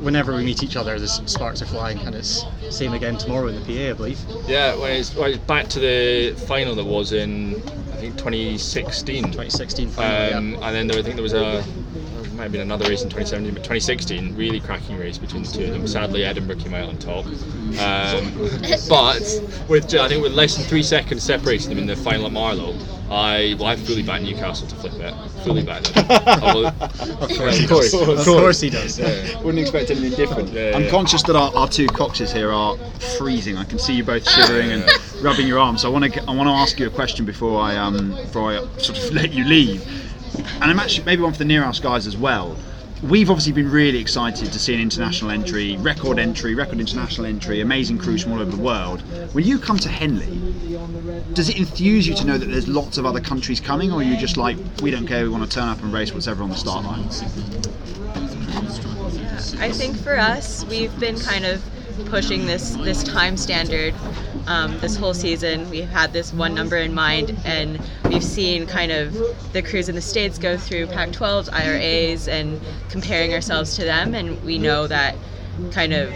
whenever 0.00 0.34
we 0.34 0.44
meet 0.44 0.64
each 0.64 0.74
other, 0.74 0.98
the 0.98 1.06
sparks 1.06 1.62
are 1.62 1.66
flying, 1.66 1.98
and 2.00 2.14
it's 2.16 2.44
same 2.70 2.92
again 2.92 3.18
tomorrow 3.18 3.46
in 3.46 3.54
the 3.54 3.60
PA, 3.60 3.90
I 3.90 3.92
believe. 3.92 4.18
Yeah, 4.48 4.74
well, 4.74 4.86
it's, 4.86 5.14
well, 5.14 5.26
it's 5.26 5.38
back 5.38 5.68
to 5.68 5.78
the 5.78 6.34
final 6.48 6.74
that 6.74 6.84
was 6.84 7.12
in 7.12 7.62
I 8.04 8.08
think 8.08 8.18
2016. 8.18 9.22
2016 9.22 9.88
final. 9.88 10.36
Um, 10.36 10.52
yeah. 10.52 10.66
and 10.66 10.76
then 10.76 10.86
there, 10.88 10.98
I 10.98 11.02
think 11.02 11.14
there 11.14 11.22
was 11.22 11.32
a 11.32 11.64
might 12.44 12.48
have 12.48 12.52
been 12.52 12.60
another 12.60 12.86
race 12.90 13.02
in 13.02 13.08
2017, 13.08 13.54
but 13.54 13.60
2016 13.64 14.36
really 14.36 14.60
cracking 14.60 14.98
race 14.98 15.16
between 15.16 15.44
the 15.44 15.48
two 15.50 15.64
of 15.64 15.70
them. 15.70 15.86
Sadly, 15.86 16.24
Edinburgh 16.26 16.56
came 16.56 16.74
out 16.74 16.90
on 16.90 16.98
top, 16.98 17.24
um, 17.24 18.34
but 18.90 19.22
with 19.66 19.94
I 19.94 20.08
think 20.08 20.22
with 20.22 20.32
less 20.34 20.56
than 20.56 20.66
three 20.66 20.82
seconds 20.82 21.22
separating 21.22 21.70
them 21.70 21.78
in 21.78 21.86
the 21.86 21.96
final 21.96 22.26
at 22.26 22.32
Marlow, 22.32 22.76
I 23.10 23.56
well, 23.58 23.68
I 23.68 23.76
fully 23.76 24.02
back 24.02 24.20
Newcastle 24.20 24.66
to 24.68 24.74
flip 24.76 24.92
it. 24.96 25.14
Fully 25.42 25.62
back 25.62 25.84
them. 25.84 26.04
Although- 26.42 26.66
Of 26.68 27.30
course, 27.38 27.56
he 27.56 27.64
of 27.64 27.70
course, 27.70 27.92
does. 27.92 27.94
of 27.94 28.08
Of 28.08 28.14
course. 28.16 28.24
course 28.26 28.60
he 28.60 28.68
does. 28.68 28.98
Wouldn't 29.42 29.58
expect 29.58 29.90
anything 29.90 30.10
different. 30.10 30.50
Yeah, 30.50 30.72
I'm 30.74 30.90
conscious 30.90 31.22
that 31.22 31.36
our, 31.36 31.50
our 31.56 31.68
two 31.68 31.86
coxes 31.86 32.30
here 32.30 32.52
are 32.52 32.76
freezing. 33.16 33.56
I 33.56 33.64
can 33.64 33.78
see 33.78 33.94
you 33.94 34.04
both 34.04 34.28
shivering 34.28 34.70
and 34.72 34.84
rubbing 35.22 35.46
your 35.46 35.58
arms. 35.60 35.80
So 35.80 35.88
I 35.88 35.92
want 35.98 36.12
to 36.12 36.20
I 36.28 36.34
want 36.34 36.46
to 36.48 36.52
ask 36.54 36.78
you 36.78 36.86
a 36.88 36.90
question 36.90 37.24
before 37.24 37.58
I 37.62 37.76
um 37.76 38.10
before 38.16 38.52
I 38.52 38.58
sort 38.78 38.98
of 38.98 39.12
let 39.14 39.32
you 39.32 39.44
leave. 39.46 39.82
And 40.38 40.64
I'm 40.64 40.78
actually 40.78 41.04
maybe 41.04 41.22
one 41.22 41.32
for 41.32 41.38
the 41.38 41.44
near 41.44 41.62
house 41.62 41.80
guys 41.80 42.06
as 42.06 42.16
well. 42.16 42.56
We've 43.02 43.28
obviously 43.28 43.52
been 43.52 43.70
really 43.70 43.98
excited 43.98 44.50
to 44.50 44.58
see 44.58 44.72
an 44.72 44.80
international 44.80 45.30
entry, 45.30 45.76
record 45.76 46.18
entry, 46.18 46.54
record 46.54 46.80
international 46.80 47.26
entry, 47.26 47.60
amazing 47.60 47.98
crews 47.98 48.22
from 48.22 48.32
all 48.32 48.40
over 48.40 48.50
the 48.50 48.62
world. 48.62 49.02
When 49.34 49.44
you 49.44 49.58
come 49.58 49.78
to 49.80 49.90
Henley, 49.90 50.40
does 51.34 51.50
it 51.50 51.58
enthuse 51.58 52.08
you 52.08 52.14
to 52.14 52.24
know 52.24 52.38
that 52.38 52.46
there's 52.46 52.66
lots 52.66 52.96
of 52.96 53.04
other 53.04 53.20
countries 53.20 53.60
coming, 53.60 53.92
or 53.92 54.00
are 54.00 54.02
you 54.02 54.16
just 54.16 54.38
like, 54.38 54.56
we 54.80 54.90
don't 54.90 55.06
care, 55.06 55.22
we 55.22 55.28
want 55.28 55.44
to 55.44 55.50
turn 55.50 55.68
up 55.68 55.82
and 55.82 55.92
race 55.92 56.14
whatever 56.14 56.42
on 56.42 56.48
the 56.48 56.56
start 56.56 56.84
line? 56.84 57.04
I 59.60 59.70
think 59.70 59.96
for 59.98 60.16
us, 60.16 60.64
we've 60.64 60.98
been 60.98 61.18
kind 61.18 61.44
of 61.44 61.62
pushing 62.06 62.46
this 62.46 62.70
this 62.76 63.02
time 63.02 63.36
standard 63.36 63.94
um, 64.46 64.78
this 64.80 64.96
whole 64.96 65.14
season. 65.14 65.68
We've 65.70 65.88
had 65.88 66.12
this 66.12 66.32
one 66.32 66.54
number 66.54 66.76
in 66.76 66.92
mind, 66.94 67.36
and 67.44 67.80
we've 68.04 68.24
seen 68.24 68.66
kind 68.66 68.92
of 68.92 69.12
the 69.52 69.62
crews 69.62 69.88
in 69.88 69.94
the 69.94 70.00
states 70.00 70.38
go 70.38 70.56
through 70.56 70.86
Pac-12s, 70.88 71.48
IRAs, 71.52 72.28
and 72.28 72.60
comparing 72.88 73.32
ourselves 73.32 73.76
to 73.76 73.84
them, 73.84 74.14
and 74.14 74.42
we 74.44 74.58
know 74.58 74.86
that 74.86 75.16
kind 75.70 75.92
of 75.92 76.12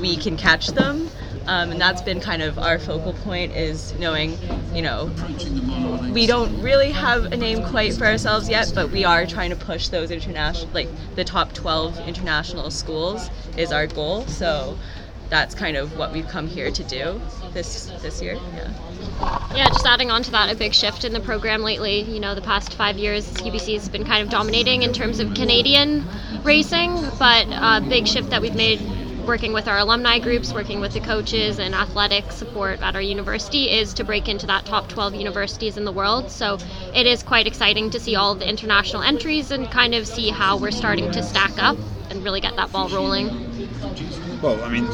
we 0.00 0.16
can 0.16 0.36
catch 0.36 0.68
them. 0.68 1.08
Um, 1.46 1.72
and 1.72 1.80
that's 1.80 2.00
been 2.00 2.20
kind 2.20 2.42
of 2.42 2.58
our 2.58 2.78
focal 2.78 3.12
point 3.12 3.52
is 3.52 3.92
knowing, 3.98 4.38
you 4.74 4.82
know, 4.82 5.10
we 6.12 6.26
don't 6.26 6.62
really 6.62 6.90
have 6.90 7.32
a 7.32 7.36
name 7.36 7.62
quite 7.64 7.92
for 7.94 8.06
ourselves 8.06 8.48
yet, 8.48 8.72
but 8.74 8.90
we 8.90 9.04
are 9.04 9.26
trying 9.26 9.50
to 9.50 9.56
push 9.56 9.88
those 9.88 10.10
international, 10.10 10.70
like 10.72 10.88
the 11.16 11.24
top 11.24 11.52
12 11.52 12.08
international 12.08 12.70
schools 12.70 13.28
is 13.58 13.72
our 13.72 13.86
goal. 13.86 14.26
So 14.26 14.78
that's 15.28 15.54
kind 15.54 15.76
of 15.76 15.98
what 15.98 16.12
we've 16.12 16.28
come 16.28 16.46
here 16.46 16.70
to 16.70 16.84
do 16.84 17.20
this 17.52 17.86
this 18.02 18.22
year. 18.22 18.34
Yeah. 18.34 18.70
Yeah, 19.54 19.68
just 19.68 19.86
adding 19.86 20.10
on 20.10 20.22
to 20.24 20.30
that, 20.32 20.52
a 20.52 20.56
big 20.56 20.74
shift 20.74 21.04
in 21.04 21.12
the 21.12 21.20
program 21.20 21.62
lately. 21.62 22.00
You 22.02 22.20
know, 22.20 22.34
the 22.34 22.42
past 22.42 22.74
five 22.74 22.98
years, 22.98 23.30
UBC 23.34 23.74
has 23.74 23.88
been 23.88 24.04
kind 24.04 24.22
of 24.22 24.30
dominating 24.30 24.82
in 24.82 24.92
terms 24.92 25.20
of 25.20 25.34
Canadian 25.34 26.04
racing, 26.42 26.94
but 27.18 27.46
a 27.50 27.84
big 27.86 28.08
shift 28.08 28.30
that 28.30 28.42
we've 28.42 28.54
made 28.54 28.80
working 29.26 29.52
with 29.52 29.68
our 29.68 29.78
alumni 29.78 30.18
groups, 30.18 30.52
working 30.52 30.80
with 30.80 30.92
the 30.92 31.00
coaches 31.00 31.58
and 31.58 31.74
athletic 31.74 32.30
support 32.30 32.80
at 32.82 32.94
our 32.94 33.00
university 33.00 33.70
is 33.70 33.94
to 33.94 34.04
break 34.04 34.28
into 34.28 34.46
that 34.46 34.64
top 34.66 34.88
12 34.88 35.14
universities 35.14 35.76
in 35.76 35.84
the 35.84 35.92
world. 35.92 36.30
So 36.30 36.58
it 36.94 37.06
is 37.06 37.22
quite 37.22 37.46
exciting 37.46 37.90
to 37.90 38.00
see 38.00 38.16
all 38.16 38.34
the 38.34 38.48
international 38.48 39.02
entries 39.02 39.50
and 39.50 39.70
kind 39.70 39.94
of 39.94 40.06
see 40.06 40.30
how 40.30 40.56
we're 40.56 40.70
starting 40.70 41.10
to 41.12 41.22
stack 41.22 41.52
up 41.62 41.76
and 42.10 42.22
really 42.22 42.40
get 42.40 42.54
that 42.56 42.70
ball 42.70 42.88
rolling. 42.88 43.28
Well, 44.42 44.62
I 44.62 44.68
mean, 44.68 44.86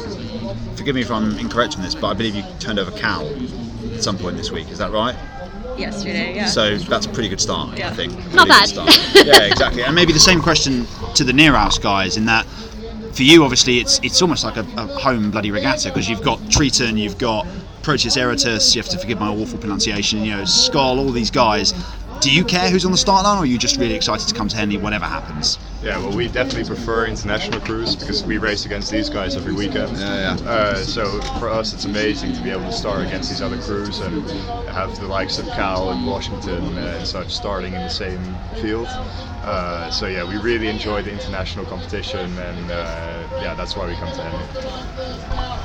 forgive 0.75 0.95
me 0.95 1.01
if 1.01 1.11
I'm 1.11 1.37
incorrect 1.37 1.75
on 1.75 1.81
this, 1.83 1.93
but 1.95 2.07
I 2.07 2.13
believe 2.13 2.35
you 2.35 2.43
turned 2.59 2.79
over 2.79 2.91
Cal 2.91 3.27
at 3.93 4.01
some 4.03 4.17
point 4.17 4.37
this 4.37 4.51
week. 4.51 4.69
Is 4.69 4.77
that 4.77 4.91
right? 4.91 5.15
Yesterday, 5.77 6.35
yeah. 6.35 6.45
So 6.47 6.77
that's 6.77 7.05
a 7.05 7.09
pretty 7.09 7.29
good 7.29 7.41
start, 7.41 7.79
I 7.79 7.91
think. 7.93 8.13
Not 8.13 8.21
Really 8.23 8.35
good 8.45 8.47
bad. 8.47 8.67
start. 8.69 9.25
yeah, 9.25 9.43
exactly. 9.43 9.83
And 9.83 9.95
maybe 9.95 10.13
the 10.13 10.19
same 10.19 10.41
question 10.41 10.85
to 11.15 11.23
the 11.23 11.33
near 11.33 11.53
house 11.53 11.77
guys 11.77 12.17
in 12.17 12.25
that 12.25 12.45
for 13.13 13.23
you, 13.23 13.43
obviously, 13.43 13.79
it's 13.79 13.99
it's 14.03 14.21
almost 14.21 14.43
like 14.43 14.57
a, 14.57 14.65
a 14.77 14.87
home 14.87 15.31
bloody 15.31 15.51
regatta 15.51 15.89
because 15.89 16.09
you've 16.09 16.23
got 16.23 16.39
Triton, 16.49 16.97
you've 16.97 17.17
got 17.17 17.45
Proteus-Eretes, 17.83 18.75
you 18.75 18.81
have 18.81 18.89
to 18.91 18.97
forgive 18.97 19.19
my 19.19 19.27
awful 19.27 19.57
pronunciation, 19.57 20.23
you 20.23 20.35
know, 20.35 20.43
Skøll, 20.43 20.97
all 20.97 21.11
these 21.11 21.31
guys. 21.31 21.73
Do 22.21 22.31
you 22.31 22.45
care 22.45 22.69
who's 22.69 22.85
on 22.85 22.91
the 22.91 22.99
start 22.99 23.23
line, 23.23 23.39
or 23.39 23.41
are 23.41 23.45
you 23.47 23.57
just 23.57 23.77
really 23.77 23.95
excited 23.95 24.27
to 24.27 24.35
come 24.35 24.47
to 24.47 24.55
Henley, 24.55 24.77
whatever 24.77 25.05
happens? 25.05 25.57
Yeah, 25.81 25.97
well, 25.97 26.15
we 26.15 26.27
definitely 26.27 26.65
prefer 26.65 27.07
international 27.07 27.59
crews 27.61 27.95
because 27.95 28.23
we 28.23 28.37
race 28.37 28.63
against 28.63 28.91
these 28.91 29.09
guys 29.09 29.35
every 29.35 29.53
weekend. 29.53 29.97
Yeah, 29.97 30.37
yeah. 30.37 30.47
Uh, 30.47 30.75
so 30.75 31.19
for 31.39 31.49
us, 31.49 31.73
it's 31.73 31.85
amazing 31.85 32.33
to 32.33 32.41
be 32.43 32.51
able 32.51 32.65
to 32.65 32.71
start 32.71 33.07
against 33.07 33.31
these 33.31 33.41
other 33.41 33.59
crews 33.59 34.01
and 34.01 34.29
have 34.69 34.95
the 34.99 35.07
likes 35.07 35.39
of 35.39 35.47
Cal 35.47 35.89
and 35.89 36.05
Washington 36.05 36.77
uh, 36.77 36.97
and 36.99 37.07
such 37.07 37.33
starting 37.33 37.73
in 37.73 37.81
the 37.81 37.89
same 37.89 38.21
field. 38.61 38.85
Uh, 38.87 39.89
so 39.89 40.05
yeah, 40.05 40.23
we 40.23 40.37
really 40.37 40.67
enjoy 40.67 41.01
the 41.01 41.11
international 41.11 41.65
competition, 41.65 42.37
and 42.37 42.69
uh, 42.69 43.27
yeah, 43.41 43.55
that's 43.55 43.75
why 43.75 43.87
we 43.87 43.95
come 43.95 44.11
to 44.11 44.21
Henley. 44.21 45.60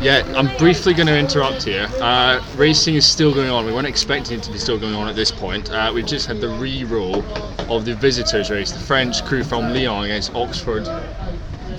Yeah, 0.00 0.22
I'm 0.36 0.54
briefly 0.58 0.94
going 0.94 1.08
to 1.08 1.18
interrupt 1.18 1.64
here. 1.64 1.88
Uh, 2.00 2.42
racing 2.56 2.94
is 2.94 3.04
still 3.06 3.34
going 3.34 3.50
on. 3.50 3.66
We 3.66 3.72
weren't 3.72 3.86
expecting 3.86 4.38
it 4.38 4.42
to 4.44 4.52
be 4.52 4.58
still 4.58 4.78
going 4.78 4.94
on 4.94 5.08
at 5.08 5.16
this 5.16 5.30
point. 5.32 5.70
Uh, 5.70 5.90
we've 5.92 6.06
just 6.06 6.26
had 6.26 6.40
the 6.40 6.48
re-roll 6.48 7.24
of 7.70 7.84
the 7.84 7.94
visitors 7.94 8.50
race, 8.50 8.70
the 8.70 8.78
French 8.78 9.24
crew 9.24 9.42
from 9.42 9.72
Lyon 9.74 10.04
against 10.04 10.34
Oxford. 10.34 10.86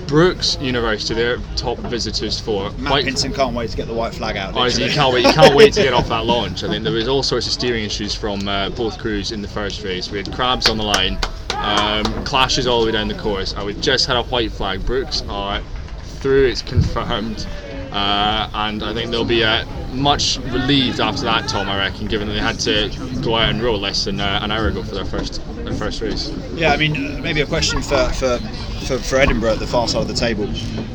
Brooks 0.06 0.58
University, 0.60 1.14
their 1.14 1.38
top 1.56 1.78
visitors 1.78 2.38
for. 2.40 2.70
Matt 2.72 2.90
Quite- 2.90 3.04
Pinsent 3.06 3.34
can't 3.34 3.54
wait 3.54 3.70
to 3.70 3.76
get 3.76 3.86
the 3.86 3.94
white 3.94 4.12
flag 4.12 4.36
out. 4.36 4.54
Honestly, 4.56 4.84
you 4.84 4.90
can't 4.90 5.14
wait. 5.14 5.24
You 5.24 5.32
can't 5.32 5.54
wait 5.54 5.72
to 5.74 5.82
get 5.82 5.94
off 5.94 6.08
that 6.10 6.26
launch. 6.26 6.64
I 6.64 6.68
think 6.68 6.82
there 6.82 6.92
was 6.92 7.06
all 7.08 7.22
sorts 7.22 7.46
of 7.46 7.52
steering 7.52 7.84
issues 7.84 8.12
from 8.14 8.46
uh, 8.48 8.70
both 8.70 8.98
crews 8.98 9.30
in 9.30 9.40
the 9.40 9.46
first 9.48 9.82
race. 9.84 10.10
We 10.10 10.18
had 10.18 10.32
crabs 10.32 10.68
on 10.68 10.78
the 10.78 10.82
line, 10.82 11.16
um, 11.54 12.04
clashes 12.24 12.66
all 12.66 12.80
the 12.80 12.86
way 12.86 12.92
down 12.92 13.06
the 13.08 13.14
course. 13.14 13.52
and 13.52 13.64
we 13.64 13.72
just 13.74 14.06
had 14.06 14.16
a 14.16 14.24
white 14.24 14.50
flag. 14.50 14.84
Brooks 14.84 15.22
are 15.28 15.60
through. 16.20 16.46
It's 16.46 16.62
confirmed, 16.62 17.46
uh, 17.92 18.50
and 18.52 18.82
I 18.82 18.94
think 18.94 19.10
they'll 19.10 19.24
be 19.24 19.44
uh, 19.44 19.64
much 19.92 20.38
relieved 20.38 21.00
after 21.00 21.22
that. 21.22 21.48
Tom, 21.48 21.68
I 21.68 21.78
reckon, 21.78 22.06
given 22.06 22.28
that 22.28 22.34
they 22.34 22.40
had 22.40 22.60
to 22.60 23.20
go 23.22 23.36
out 23.36 23.50
and 23.50 23.62
roll 23.62 23.78
less 23.78 24.04
than 24.04 24.20
uh, 24.20 24.40
an 24.42 24.50
hour 24.50 24.68
ago 24.68 24.82
for 24.82 24.94
their 24.94 25.04
first 25.04 25.40
their 25.64 25.74
first 25.74 26.00
race. 26.00 26.32
Yeah, 26.54 26.72
I 26.72 26.76
mean, 26.76 27.22
maybe 27.22 27.40
a 27.40 27.46
question 27.46 27.82
for, 27.82 28.08
for, 28.10 28.38
for, 28.86 28.98
for 28.98 29.16
Edinburgh 29.16 29.52
at 29.52 29.58
the 29.58 29.66
far 29.66 29.88
side 29.88 30.02
of 30.02 30.08
the 30.08 30.14
table. 30.14 30.44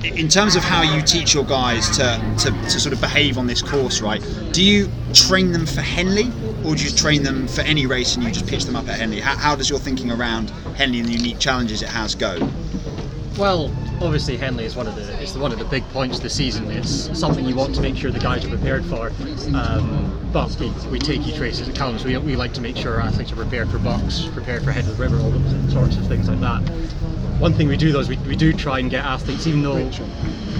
In 0.04 0.28
terms 0.28 0.56
of 0.56 0.64
how 0.64 0.82
you 0.82 1.02
teach 1.02 1.34
your 1.34 1.46
guys 1.46 1.90
to, 1.98 2.36
to, 2.40 2.52
to 2.52 2.80
sort 2.80 2.94
of 2.94 3.02
behave 3.02 3.38
on 3.38 3.48
this 3.48 3.62
course, 3.62 4.02
right? 4.02 4.22
Do 4.52 4.64
you 4.64 4.90
train 5.14 5.52
them 5.52 5.66
for 5.66 5.82
Henley 5.82 6.32
or 6.64 6.76
do 6.76 6.84
you 6.84 6.92
train 6.92 7.24
them 7.24 7.48
for 7.48 7.62
any 7.62 7.86
race 7.86 8.16
and 8.16 8.24
you 8.24 8.32
just 8.32 8.48
pitch 8.48 8.66
them 8.66 8.76
up 8.76 8.88
at 8.88 9.00
Henley? 9.00 9.20
How, 9.20 9.36
how 9.36 9.56
does 9.56 9.70
your 9.70 9.80
thinking 9.80 10.12
around 10.12 10.50
Henley 10.76 11.00
and 11.00 11.08
the 11.08 11.14
unique 11.14 11.40
challenges 11.40 11.82
it 11.82 11.90
has 11.90 12.16
go? 12.16 12.38
Well, 13.38 13.70
obviously 14.02 14.38
Henley 14.38 14.66
is 14.66 14.76
one 14.76 14.88
of 14.88 14.96
the 14.96 15.22
it's 15.22 15.36
one 15.36 15.52
of 15.52 15.60
the 15.60 15.66
big 15.66 15.84
points 15.90 16.18
of 16.18 16.24
the 16.24 16.30
season. 16.30 16.70
It's 16.72 17.18
something 17.18 17.46
you 17.46 17.56
want 17.56 17.76
to 17.76 17.82
make 17.82 17.96
sure 17.96 18.12
the 18.12 18.20
guys 18.20 18.46
are 18.46 18.50
prepared 18.50 18.86
for. 18.86 19.12
Um, 19.56 20.30
but 20.32 20.56
we, 20.60 20.70
we 20.90 21.00
take 21.00 21.26
each 21.26 21.40
race 21.40 21.62
as 21.62 21.70
it 21.70 21.76
comes. 21.76 22.04
We, 22.04 22.18
we 22.18 22.36
like 22.36 22.54
to 22.54 22.62
make 22.62 22.76
sure 22.76 22.96
our 22.96 23.02
athletes 23.02 23.32
are 23.32 23.38
prepared 23.38 23.70
for 23.70 23.80
BUCS, 23.80 24.34
prepared 24.34 24.64
for 24.64 24.72
head 24.72 24.84
of 24.86 24.98
the 24.98 25.04
river, 25.04 25.18
all 25.18 25.30
those 25.30 25.74
sorts 25.74 25.98
of 25.98 26.08
things 26.08 26.28
like 26.28 26.40
that. 26.42 26.62
One 27.40 27.54
thing 27.54 27.68
we 27.68 27.78
do 27.78 27.92
though 27.92 28.00
is 28.00 28.10
we, 28.10 28.18
we 28.18 28.36
do 28.36 28.54
try 28.54 28.80
and 28.80 28.90
get 28.90 29.06
athletes, 29.06 29.48
even 29.48 29.62
though 29.62 29.90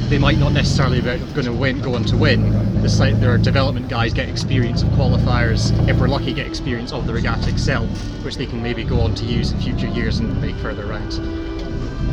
they 0.10 0.18
might 0.18 0.38
not 0.38 0.54
necessarily 0.54 1.02
be 1.02 1.18
going 1.34 1.46
to 1.46 1.54
win, 1.54 1.82
go 1.82 1.96
on 1.96 2.04
to 2.06 2.18
win. 2.18 2.82
The 2.82 2.90
site, 2.90 3.20
there 3.20 3.34
are 3.34 3.38
development 3.38 3.88
guys 3.88 4.14
get 4.14 4.30
experience 4.30 4.84
of 4.84 4.90
qualifiers. 4.90 5.72
If 5.90 6.00
we're 6.00 6.08
lucky, 6.08 6.34
get 6.34 6.48
experience 6.48 6.92
of 6.94 7.08
the 7.08 7.14
regatta 7.14 7.50
itself, 7.50 7.90
which 8.24 8.38
they 8.38 8.46
can 8.46 8.62
maybe 8.62 8.84
go 8.84 9.02
on 9.02 9.16
to 9.16 9.26
use 9.26 9.52
in 9.52 9.60
future 9.60 9.88
years 9.88 10.20
and 10.20 10.40
make 10.42 10.56
further 10.58 10.86
rounds. 10.86 11.20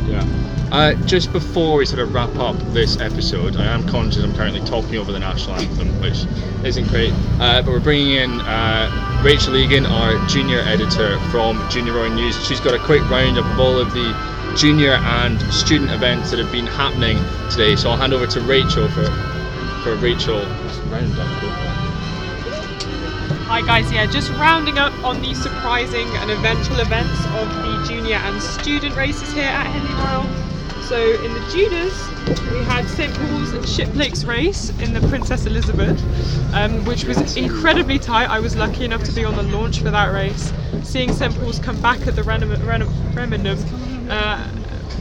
Yeah. 0.07 0.42
Uh, 0.73 0.95
just 1.05 1.31
before 1.31 1.77
we 1.77 1.85
sort 1.85 1.99
of 1.99 2.11
wrap 2.15 2.35
up 2.37 2.55
this 2.73 2.99
episode, 2.99 3.55
I 3.57 3.65
am 3.65 3.87
conscious 3.87 4.23
I'm 4.23 4.33
currently 4.33 4.59
talking 4.61 4.95
over 4.97 5.11
the 5.11 5.19
national 5.19 5.57
anthem, 5.57 6.01
which 6.01 6.25
isn't 6.65 6.87
great. 6.87 7.13
Uh, 7.39 7.61
but 7.61 7.67
we're 7.67 7.79
bringing 7.79 8.15
in 8.15 8.41
uh, 8.41 9.21
Rachel 9.23 9.55
Egan, 9.55 9.85
our 9.85 10.17
junior 10.25 10.61
editor 10.61 11.19
from 11.29 11.63
Junior 11.69 11.93
Rowing 11.93 12.15
News. 12.15 12.43
She's 12.47 12.59
got 12.59 12.73
a 12.73 12.79
quick 12.79 13.07
roundup 13.07 13.45
of 13.45 13.59
all 13.59 13.77
of 13.77 13.93
the 13.93 14.55
junior 14.57 14.93
and 14.93 15.39
student 15.53 15.91
events 15.91 16.31
that 16.31 16.39
have 16.39 16.51
been 16.51 16.65
happening 16.65 17.19
today. 17.51 17.75
So 17.75 17.91
I'll 17.91 17.97
hand 17.97 18.11
over 18.11 18.25
to 18.25 18.41
Rachel 18.41 18.87
for 18.87 19.05
for 19.83 19.95
Rachel. 19.97 20.43
Hi 23.45 23.61
guys, 23.61 23.91
yeah, 23.91 24.07
just 24.07 24.31
rounding 24.31 24.79
up 24.79 24.93
on 25.03 25.21
the 25.21 25.35
surprising 25.35 26.07
and 26.17 26.31
eventful 26.31 26.79
events 26.79 27.23
of 27.27 27.47
the 27.61 27.85
junior 27.87 28.15
and 28.15 28.41
student 28.41 28.95
races 28.95 29.31
here 29.33 29.43
at 29.43 29.67
Henley 29.67 29.93
Royal. 29.93 30.42
So 30.87 30.99
in 31.23 31.33
the 31.33 31.39
Judas, 31.49 31.93
we 32.51 32.63
had 32.65 32.85
St 32.87 33.13
Paul's 33.13 33.53
and 33.53 33.63
Shiplake's 33.63 34.25
race 34.25 34.69
in 34.81 34.93
the 34.93 34.99
Princess 35.07 35.45
Elizabeth, 35.45 35.97
um, 36.53 36.83
which 36.85 37.05
was 37.05 37.37
incredibly 37.37 37.97
tight. 37.97 38.29
I 38.29 38.39
was 38.39 38.55
lucky 38.55 38.83
enough 38.83 39.03
to 39.05 39.11
be 39.13 39.23
on 39.23 39.35
the 39.35 39.43
launch 39.43 39.79
for 39.79 39.89
that 39.91 40.13
race. 40.13 40.51
Seeing 40.83 41.13
St 41.13 41.33
Paul's 41.39 41.57
come 41.59 41.81
back 41.81 42.05
at 42.05 42.15
the 42.15 42.21
Remenham 42.21 44.09
uh, 44.09 44.47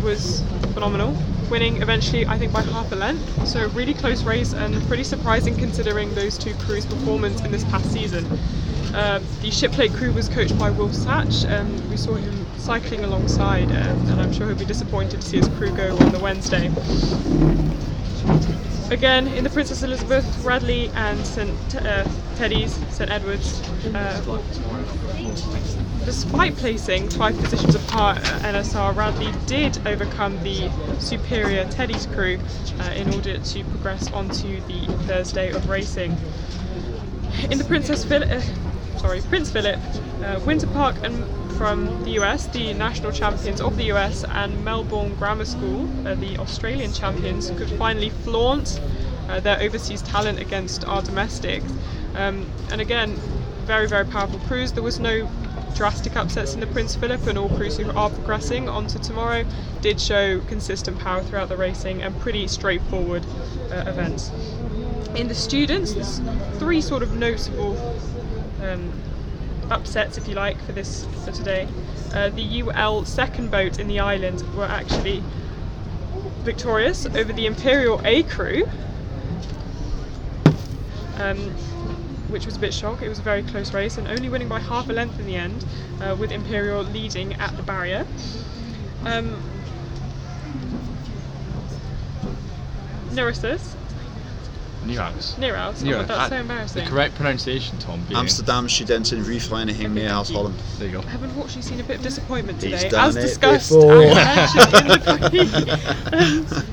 was 0.02 0.42
phenomenal. 0.72 1.16
Winning 1.50 1.82
eventually, 1.82 2.26
I 2.26 2.38
think, 2.38 2.52
by 2.52 2.62
half 2.62 2.90
a 2.92 2.96
length. 2.96 3.46
So 3.46 3.64
a 3.64 3.68
really 3.68 3.94
close 3.94 4.22
race 4.22 4.54
and 4.54 4.80
pretty 4.86 5.04
surprising 5.04 5.56
considering 5.56 6.14
those 6.14 6.38
two 6.38 6.54
crews' 6.54 6.86
performance 6.86 7.40
in 7.42 7.50
this 7.50 7.64
past 7.64 7.92
season. 7.92 8.24
Uh, 8.94 9.20
the 9.40 9.48
Shiplake 9.48 9.94
crew 9.96 10.12
was 10.12 10.28
coached 10.28 10.58
by 10.58 10.70
Will 10.70 10.90
Satch. 10.90 11.50
Um, 11.50 11.88
we 11.88 11.96
saw 11.96 12.14
him 12.14 12.46
cycling 12.58 13.02
alongside, 13.04 13.64
um, 13.70 14.10
and 14.10 14.20
I'm 14.20 14.32
sure 14.34 14.46
he'll 14.46 14.58
be 14.58 14.66
disappointed 14.66 15.22
to 15.22 15.26
see 15.26 15.38
his 15.38 15.48
crew 15.48 15.74
go 15.74 15.96
on 15.96 16.12
the 16.12 16.18
Wednesday. 16.18 16.66
Again, 18.92 19.28
in 19.28 19.44
the 19.44 19.50
Princess 19.50 19.82
Elizabeth, 19.82 20.44
Radley 20.44 20.90
and 20.90 21.18
St 21.24 21.76
uh, 21.76 22.06
Teddy's, 22.36 22.74
St 22.90 23.10
Edwards, 23.10 23.62
uh, 23.94 24.42
despite 26.04 26.54
placing 26.56 27.08
five 27.08 27.34
positions 27.38 27.74
apart 27.74 28.18
at 28.18 28.54
NSR, 28.54 28.94
Radley 28.94 29.32
did 29.46 29.86
overcome 29.86 30.38
the 30.42 30.70
superior 30.98 31.66
Teddy's 31.70 32.04
crew 32.04 32.38
uh, 32.80 32.90
in 32.94 33.14
order 33.14 33.38
to 33.38 33.64
progress 33.64 34.12
onto 34.12 34.60
the 34.66 34.84
Thursday 35.06 35.50
of 35.50 35.66
racing. 35.70 36.14
In 37.50 37.56
the 37.56 37.64
Princess 37.64 38.04
Philip, 38.04 38.30
uh, 38.30 38.42
sorry, 39.02 39.20
Prince 39.22 39.50
Philip, 39.50 39.80
uh, 40.22 40.38
Winter 40.46 40.68
Park 40.68 40.94
and 41.02 41.24
from 41.58 42.04
the 42.04 42.10
US, 42.22 42.46
the 42.46 42.72
national 42.74 43.10
champions 43.10 43.60
of 43.60 43.76
the 43.76 43.90
US, 43.90 44.22
and 44.22 44.64
Melbourne 44.64 45.16
Grammar 45.16 45.44
School, 45.44 45.88
uh, 46.06 46.14
the 46.14 46.38
Australian 46.38 46.92
champions, 46.92 47.50
could 47.50 47.68
finally 47.70 48.10
flaunt 48.10 48.80
uh, 49.28 49.40
their 49.40 49.60
overseas 49.60 50.02
talent 50.02 50.38
against 50.38 50.84
our 50.84 51.02
domestics. 51.02 51.66
Um, 52.14 52.46
and 52.70 52.80
again, 52.80 53.16
very, 53.66 53.88
very 53.88 54.04
powerful 54.04 54.38
crews. 54.46 54.70
There 54.70 54.84
was 54.84 55.00
no 55.00 55.28
drastic 55.74 56.14
upsets 56.14 56.54
in 56.54 56.60
the 56.60 56.68
Prince 56.68 56.94
Philip, 56.94 57.26
and 57.26 57.36
all 57.36 57.48
crews 57.48 57.76
who 57.78 57.90
are 57.90 58.08
progressing 58.08 58.68
onto 58.68 59.00
tomorrow 59.00 59.44
did 59.80 60.00
show 60.00 60.38
consistent 60.42 60.96
power 61.00 61.22
throughout 61.24 61.48
the 61.48 61.56
racing 61.56 62.02
and 62.02 62.16
pretty 62.20 62.46
straightforward 62.46 63.26
uh, 63.72 63.82
events. 63.88 64.30
In 65.16 65.26
the 65.26 65.34
students, 65.34 65.92
there's 65.92 66.20
three 66.60 66.80
sort 66.80 67.02
of 67.02 67.16
noticeable 67.16 67.74
um, 68.62 68.92
upsets, 69.70 70.18
if 70.18 70.28
you 70.28 70.34
like, 70.34 70.60
for 70.62 70.72
this 70.72 71.06
for 71.24 71.32
today. 71.32 71.68
Uh, 72.14 72.28
the 72.30 72.62
UL 72.62 73.04
second 73.04 73.50
boat 73.50 73.78
in 73.78 73.88
the 73.88 73.98
island 73.98 74.42
were 74.54 74.64
actually 74.64 75.22
victorious 76.42 77.06
over 77.06 77.32
the 77.32 77.46
Imperial 77.46 78.00
A 78.04 78.22
crew, 78.24 78.64
um, 81.16 81.38
which 82.28 82.46
was 82.46 82.56
a 82.56 82.58
bit 82.58 82.74
shock. 82.74 83.02
It 83.02 83.08
was 83.08 83.18
a 83.18 83.22
very 83.22 83.42
close 83.42 83.72
race 83.72 83.96
and 83.96 84.08
only 84.08 84.28
winning 84.28 84.48
by 84.48 84.60
half 84.60 84.88
a 84.88 84.92
length 84.92 85.18
in 85.18 85.26
the 85.26 85.36
end, 85.36 85.64
uh, 86.00 86.16
with 86.18 86.32
Imperial 86.32 86.82
leading 86.82 87.34
at 87.34 87.56
the 87.56 87.62
barrier. 87.62 88.06
Um, 89.04 89.42
Nereus, 94.86 95.36
Neerhouse. 95.38 95.38
Nereus, 95.38 95.82
oh, 95.82 95.84
Neerhouse. 95.84 96.08
that's 96.08 96.28
so 96.30 96.36
embarrassing. 96.36 96.84
The 96.84 96.90
correct 96.90 97.14
pronunciation, 97.14 97.78
Tom. 97.78 98.00
being- 98.08 98.18
Amsterdam 98.18 98.66
Studenten 98.66 99.22
Vereniging 99.22 99.92
Meerhouse 99.92 100.30
Holland. 100.30 100.54
There 100.78 100.88
you 100.88 100.92
go. 100.94 101.00
I've 101.08 101.22
unfortunately 101.22 101.62
seen 101.62 101.80
a 101.80 101.84
bit 101.84 101.96
of 101.96 102.02
disappointment 102.02 102.62
He's 102.62 102.72
today, 102.82 102.88
done 102.90 103.08
as 103.08 103.16
it 103.16 103.20
discussed 103.22 103.70
before. 103.70 103.92
and 104.02 104.14
mentioned 104.14 105.34
in 105.34 106.42
the 106.42 106.64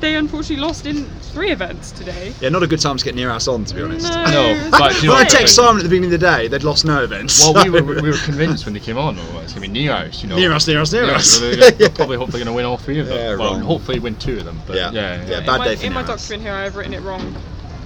they 0.00 0.14
unfortunately 0.14 0.62
lost 0.62 0.84
in 0.84 1.06
three 1.32 1.50
events 1.50 1.90
today. 1.90 2.34
Yeah, 2.42 2.50
not 2.50 2.62
a 2.62 2.66
good 2.66 2.80
time 2.80 2.98
to 2.98 3.04
get 3.04 3.14
near 3.14 3.30
us 3.30 3.48
on, 3.48 3.64
to 3.64 3.74
be 3.74 3.80
honest. 3.82 4.04
No, 4.06 4.24
No, 4.26 4.68
but 4.70 4.94
you 5.02 5.08
know 5.08 5.14
When 5.14 5.20
I 5.20 5.22
what? 5.24 5.30
text 5.30 5.54
Simon 5.54 5.78
at 5.78 5.84
the 5.84 5.88
beginning 5.88 6.12
of 6.12 6.20
the 6.20 6.26
day, 6.26 6.48
they'd 6.48 6.62
lost 6.64 6.84
no 6.84 7.02
events. 7.02 7.40
Well, 7.40 7.64
we 7.64 7.70
were, 7.70 7.82
we 8.02 8.10
were 8.10 8.16
convinced 8.18 8.66
when 8.66 8.74
they 8.74 8.80
came 8.80 8.98
on, 8.98 9.18
oh, 9.18 9.22
it's 9.42 9.54
going 9.54 9.54
to 9.54 9.60
be 9.60 9.68
Neerhouse, 9.68 10.22
you 10.22 10.28
know. 10.28 10.36
Near 10.36 10.52
us, 10.52 10.66
near 10.68 10.82
us, 10.82 10.92
near 10.92 11.06
Yeah, 11.06 11.12
us. 11.14 11.30
so 11.38 11.50
they're, 11.50 11.70
they're 11.70 11.88
probably 11.88 12.18
hope 12.18 12.28
they're 12.28 12.38
going 12.44 12.46
to 12.46 12.52
win 12.52 12.66
all 12.66 12.76
three 12.76 12.98
of 13.00 13.06
them. 13.06 13.16
Yeah, 13.16 13.36
well, 13.36 13.52
wrong. 13.54 13.62
hopefully 13.62 13.98
win 13.98 14.16
two 14.16 14.36
of 14.36 14.44
them. 14.44 14.60
But 14.66 14.76
Yeah. 14.76 14.90
yeah, 14.90 15.24
Yeah, 15.24 15.38
in 15.38 15.46
bad 15.46 15.58
my, 15.60 15.64
day 15.68 15.76
for 15.76 15.86
in 15.86 15.92
my 15.94 16.02
document 16.02 16.42
here, 16.42 16.52
I've 16.52 16.76
written 16.76 16.92
it 16.92 17.00
wrong 17.00 17.34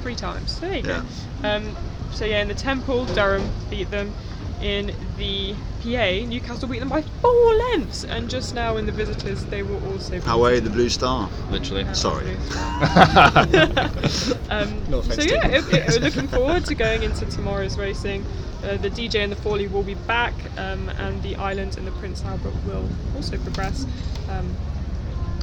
three 0.01 0.17
times. 0.17 0.59
There 0.61 0.75
you 0.75 0.83
Yeah. 0.87 1.03
go. 1.43 1.49
Um, 1.49 1.77
so 2.13 2.25
yeah, 2.25 2.43
in 2.43 2.49
the 2.49 2.55
Temple, 2.55 3.07
Durham 3.07 3.49
beat 3.71 3.91
them. 3.91 4.13
In 4.61 4.95
the 5.17 5.55
PA, 5.83 6.27
Newcastle 6.27 6.69
beat 6.69 6.81
them 6.81 6.91
by 6.91 7.01
four 7.23 7.55
lengths, 7.73 8.05
and 8.05 8.29
just 8.29 8.55
now 8.55 8.77
in 8.77 8.85
the 8.85 8.93
visitors 8.93 9.43
they 9.47 9.63
were 9.63 9.79
also. 9.91 10.21
Away 10.27 10.61
the 10.61 10.69
Blue 10.69 10.91
Star. 10.91 11.31
Literally. 11.51 11.87
Sorry. 11.95 12.37
Um, 14.51 14.83
No 14.91 15.01
so 15.03 15.23
yeah, 15.23 15.43
taken. 15.43 15.51
it, 15.53 15.73
it- 15.73 15.89
we're 15.89 16.01
looking 16.01 16.29
forward 16.29 16.65
to 16.67 16.75
going 16.75 17.03
into 17.05 17.25
tomorrow's 17.27 17.79
racing. 17.79 18.25
Uh, 18.65 18.77
the 18.77 18.91
DJ 18.91 19.23
and 19.23 19.33
the 19.33 19.37
Fawley 19.37 19.69
will 19.69 19.83
be 19.85 19.95
back, 19.95 20.35
um, 20.59 20.91
and 20.99 21.23
the 21.23 21.37
Island 21.37 21.79
and 21.79 21.87
the 21.87 21.93
Prince 21.93 22.23
Albert 22.25 22.53
will 22.67 22.87
also 23.17 23.39
progress, 23.39 23.87
um, 24.29 24.53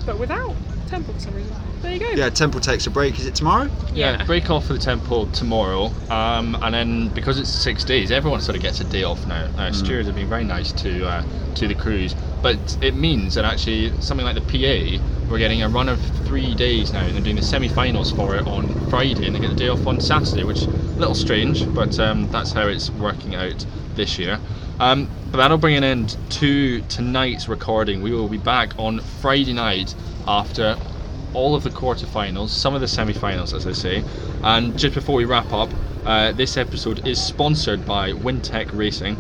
but 0.05 0.19
without 0.19 0.53
Temple 0.87 1.13
for 1.13 1.19
some 1.19 1.35
reason. 1.35 1.55
There 1.81 1.93
you 1.93 1.99
go. 1.99 2.09
Yeah, 2.11 2.29
Temple 2.29 2.59
takes 2.59 2.87
a 2.87 2.89
break. 2.89 3.19
Is 3.19 3.25
it 3.25 3.35
tomorrow? 3.35 3.69
Yeah, 3.93 4.23
break 4.25 4.49
off 4.49 4.65
for 4.65 4.73
the 4.73 4.79
temple 4.79 5.27
tomorrow, 5.27 5.91
um, 6.09 6.57
and 6.61 6.73
then 6.73 7.09
because 7.09 7.39
it's 7.39 7.49
six 7.49 7.83
days, 7.83 8.11
everyone 8.11 8.41
sort 8.41 8.55
of 8.55 8.61
gets 8.61 8.79
a 8.79 8.83
day 8.85 9.03
off 9.03 9.25
now. 9.27 9.47
Now, 9.51 9.71
stewards 9.71 10.07
have 10.07 10.15
been 10.15 10.29
very 10.29 10.43
nice 10.43 10.71
to 10.73 11.05
uh, 11.05 11.23
to 11.55 11.67
the 11.67 11.75
crews, 11.75 12.15
but 12.41 12.77
it 12.81 12.95
means 12.95 13.35
that 13.35 13.45
actually 13.45 13.91
something 14.01 14.25
like 14.25 14.35
the 14.35 14.41
PA, 14.41 15.03
we're 15.29 15.39
getting 15.39 15.61
a 15.61 15.69
run 15.69 15.89
of 15.89 15.99
three 16.25 16.55
days 16.55 16.93
now, 16.93 17.01
and 17.05 17.15
they're 17.15 17.23
doing 17.23 17.35
the 17.35 17.41
semi-finals 17.41 18.11
for 18.11 18.35
it 18.35 18.47
on 18.47 18.67
Friday, 18.89 19.27
and 19.27 19.35
they 19.35 19.39
get 19.39 19.49
the 19.49 19.55
day 19.55 19.69
off 19.69 19.85
on 19.85 19.99
Saturday, 19.99 20.43
which 20.43 20.63
a 20.63 20.69
little 20.97 21.15
strange, 21.15 21.71
but 21.73 21.99
um, 21.99 22.29
that's 22.31 22.51
how 22.51 22.67
it's 22.67 22.89
working 22.91 23.35
out 23.35 23.65
this 23.95 24.17
year. 24.17 24.39
Um, 24.79 25.09
but 25.31 25.37
that'll 25.37 25.57
bring 25.57 25.75
an 25.75 25.83
end 25.83 26.17
to 26.31 26.81
tonight's 26.83 27.47
recording. 27.47 28.01
We 28.01 28.11
will 28.11 28.29
be 28.29 28.37
back 28.37 28.77
on 28.77 28.99
Friday 28.99 29.53
night 29.53 29.93
after 30.27 30.77
all 31.33 31.55
of 31.55 31.63
the 31.63 31.69
quarterfinals, 31.69 32.49
some 32.49 32.73
of 32.73 32.81
the 32.81 32.87
semi-finals, 32.87 33.53
as 33.53 33.67
I 33.67 33.71
say. 33.71 34.03
And 34.43 34.77
just 34.77 34.93
before 34.93 35.15
we 35.15 35.25
wrap 35.25 35.53
up, 35.53 35.73
uh, 36.05 36.31
this 36.31 36.57
episode 36.57 37.05
is 37.05 37.19
sponsored 37.19 37.85
by 37.85 38.11
Wintech 38.11 38.71
Racing. 38.71 39.17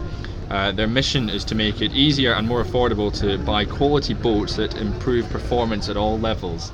Uh, 0.49 0.71
their 0.71 0.87
mission 0.87 1.29
is 1.29 1.43
to 1.45 1.55
make 1.55 1.81
it 1.81 1.91
easier 1.91 2.33
and 2.33 2.47
more 2.47 2.63
affordable 2.63 3.13
to 3.19 3.37
buy 3.39 3.65
quality 3.65 4.13
boats 4.13 4.55
that 4.55 4.75
improve 4.75 5.29
performance 5.29 5.89
at 5.89 5.97
all 5.97 6.19
levels. 6.19 6.71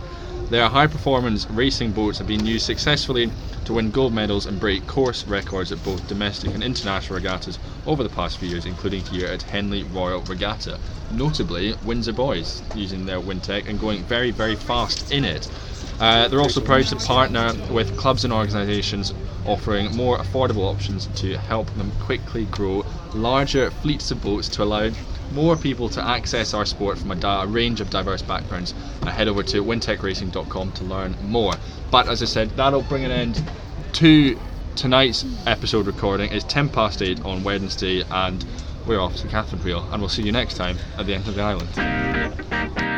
Their 0.50 0.70
high 0.70 0.88
performance 0.88 1.48
racing 1.50 1.94
boats 1.94 2.20
have 2.20 2.28
been 2.28 2.46
used 2.46 2.66
successfully 2.66 3.32
to 3.66 3.74
win 3.74 3.92
gold 3.92 4.14
medals 4.14 4.46
and 4.46 4.60
break 4.60 4.86
course 4.88 5.26
records 5.26 5.72
at 5.72 5.84
both 5.84 6.08
domestic 6.08 6.54
and 6.54 6.64
international 6.64 7.16
regattas 7.16 7.58
over 7.88 8.04
the 8.04 8.10
past 8.10 8.38
few 8.38 8.50
years, 8.50 8.66
including 8.66 9.02
here 9.06 9.28
at 9.28 9.42
Henley 9.42 9.84
Royal 9.84 10.22
Regatta. 10.22 10.78
Notably, 11.12 11.74
Windsor 11.86 12.14
Boys 12.14 12.62
using 12.76 13.06
their 13.06 13.20
Wintech 13.20 13.68
and 13.68 13.80
going 13.80 14.04
very, 14.04 14.32
very 14.32 14.56
fast 14.56 15.12
in 15.12 15.26
it. 15.26 15.50
Uh, 16.00 16.28
they're 16.28 16.42
also 16.42 16.60
proud 16.62 16.86
to 16.88 16.96
partner 16.98 17.54
with 17.72 17.96
clubs 17.98 18.24
and 18.24 18.34
organisations 18.34 19.14
offering 19.46 19.96
more 19.96 20.18
affordable 20.18 20.72
options 20.72 21.08
to 21.16 21.38
help 21.38 21.68
them 21.76 21.92
quickly 22.02 22.46
grow 22.46 22.84
larger 23.14 23.72
fleets 23.72 24.12
of 24.12 24.22
boats 24.22 24.50
to 24.50 24.64
allow 24.64 24.90
more 25.32 25.56
people 25.56 25.90
to 25.90 26.06
access 26.06 26.54
our 26.54 26.66
sport 26.66 26.98
from 26.98 27.12
a, 27.12 27.16
di- 27.16 27.44
a 27.44 27.48
range 27.48 27.82
of 27.82 27.90
diverse 27.90 28.22
backgrounds. 28.22 28.74
Uh, 29.02 29.08
head 29.08 29.28
over 29.28 29.44
to 29.44 29.64
wintechracing.com 29.64 30.72
to 30.74 30.84
learn 30.84 31.16
more. 31.24 31.54
But 31.92 32.08
as 32.08 32.22
I 32.22 32.26
said, 32.26 32.50
that'll 32.52 32.84
bring 32.84 33.04
an 33.06 33.12
end 33.12 33.44
to 33.94 34.40
tonight's 34.76 35.26
episode 35.48 35.88
recording. 35.88 36.32
It's 36.32 36.46
10 36.46 36.70
past 36.70 37.02
8 37.02 37.24
on 37.26 37.44
Wednesday, 37.44 38.04
and 38.12 38.44
we're 38.86 39.00
off 39.00 39.16
to 39.18 39.28
Catherine 39.28 39.64
Wheel, 39.64 39.88
and 39.92 40.02
we'll 40.02 40.10
see 40.10 40.24
you 40.24 40.32
next 40.32 40.56
time 40.56 40.78
at 40.98 41.06
the 41.06 41.14
end 41.14 41.28
of 41.28 41.36
the 41.36 41.42
island. 41.42 42.93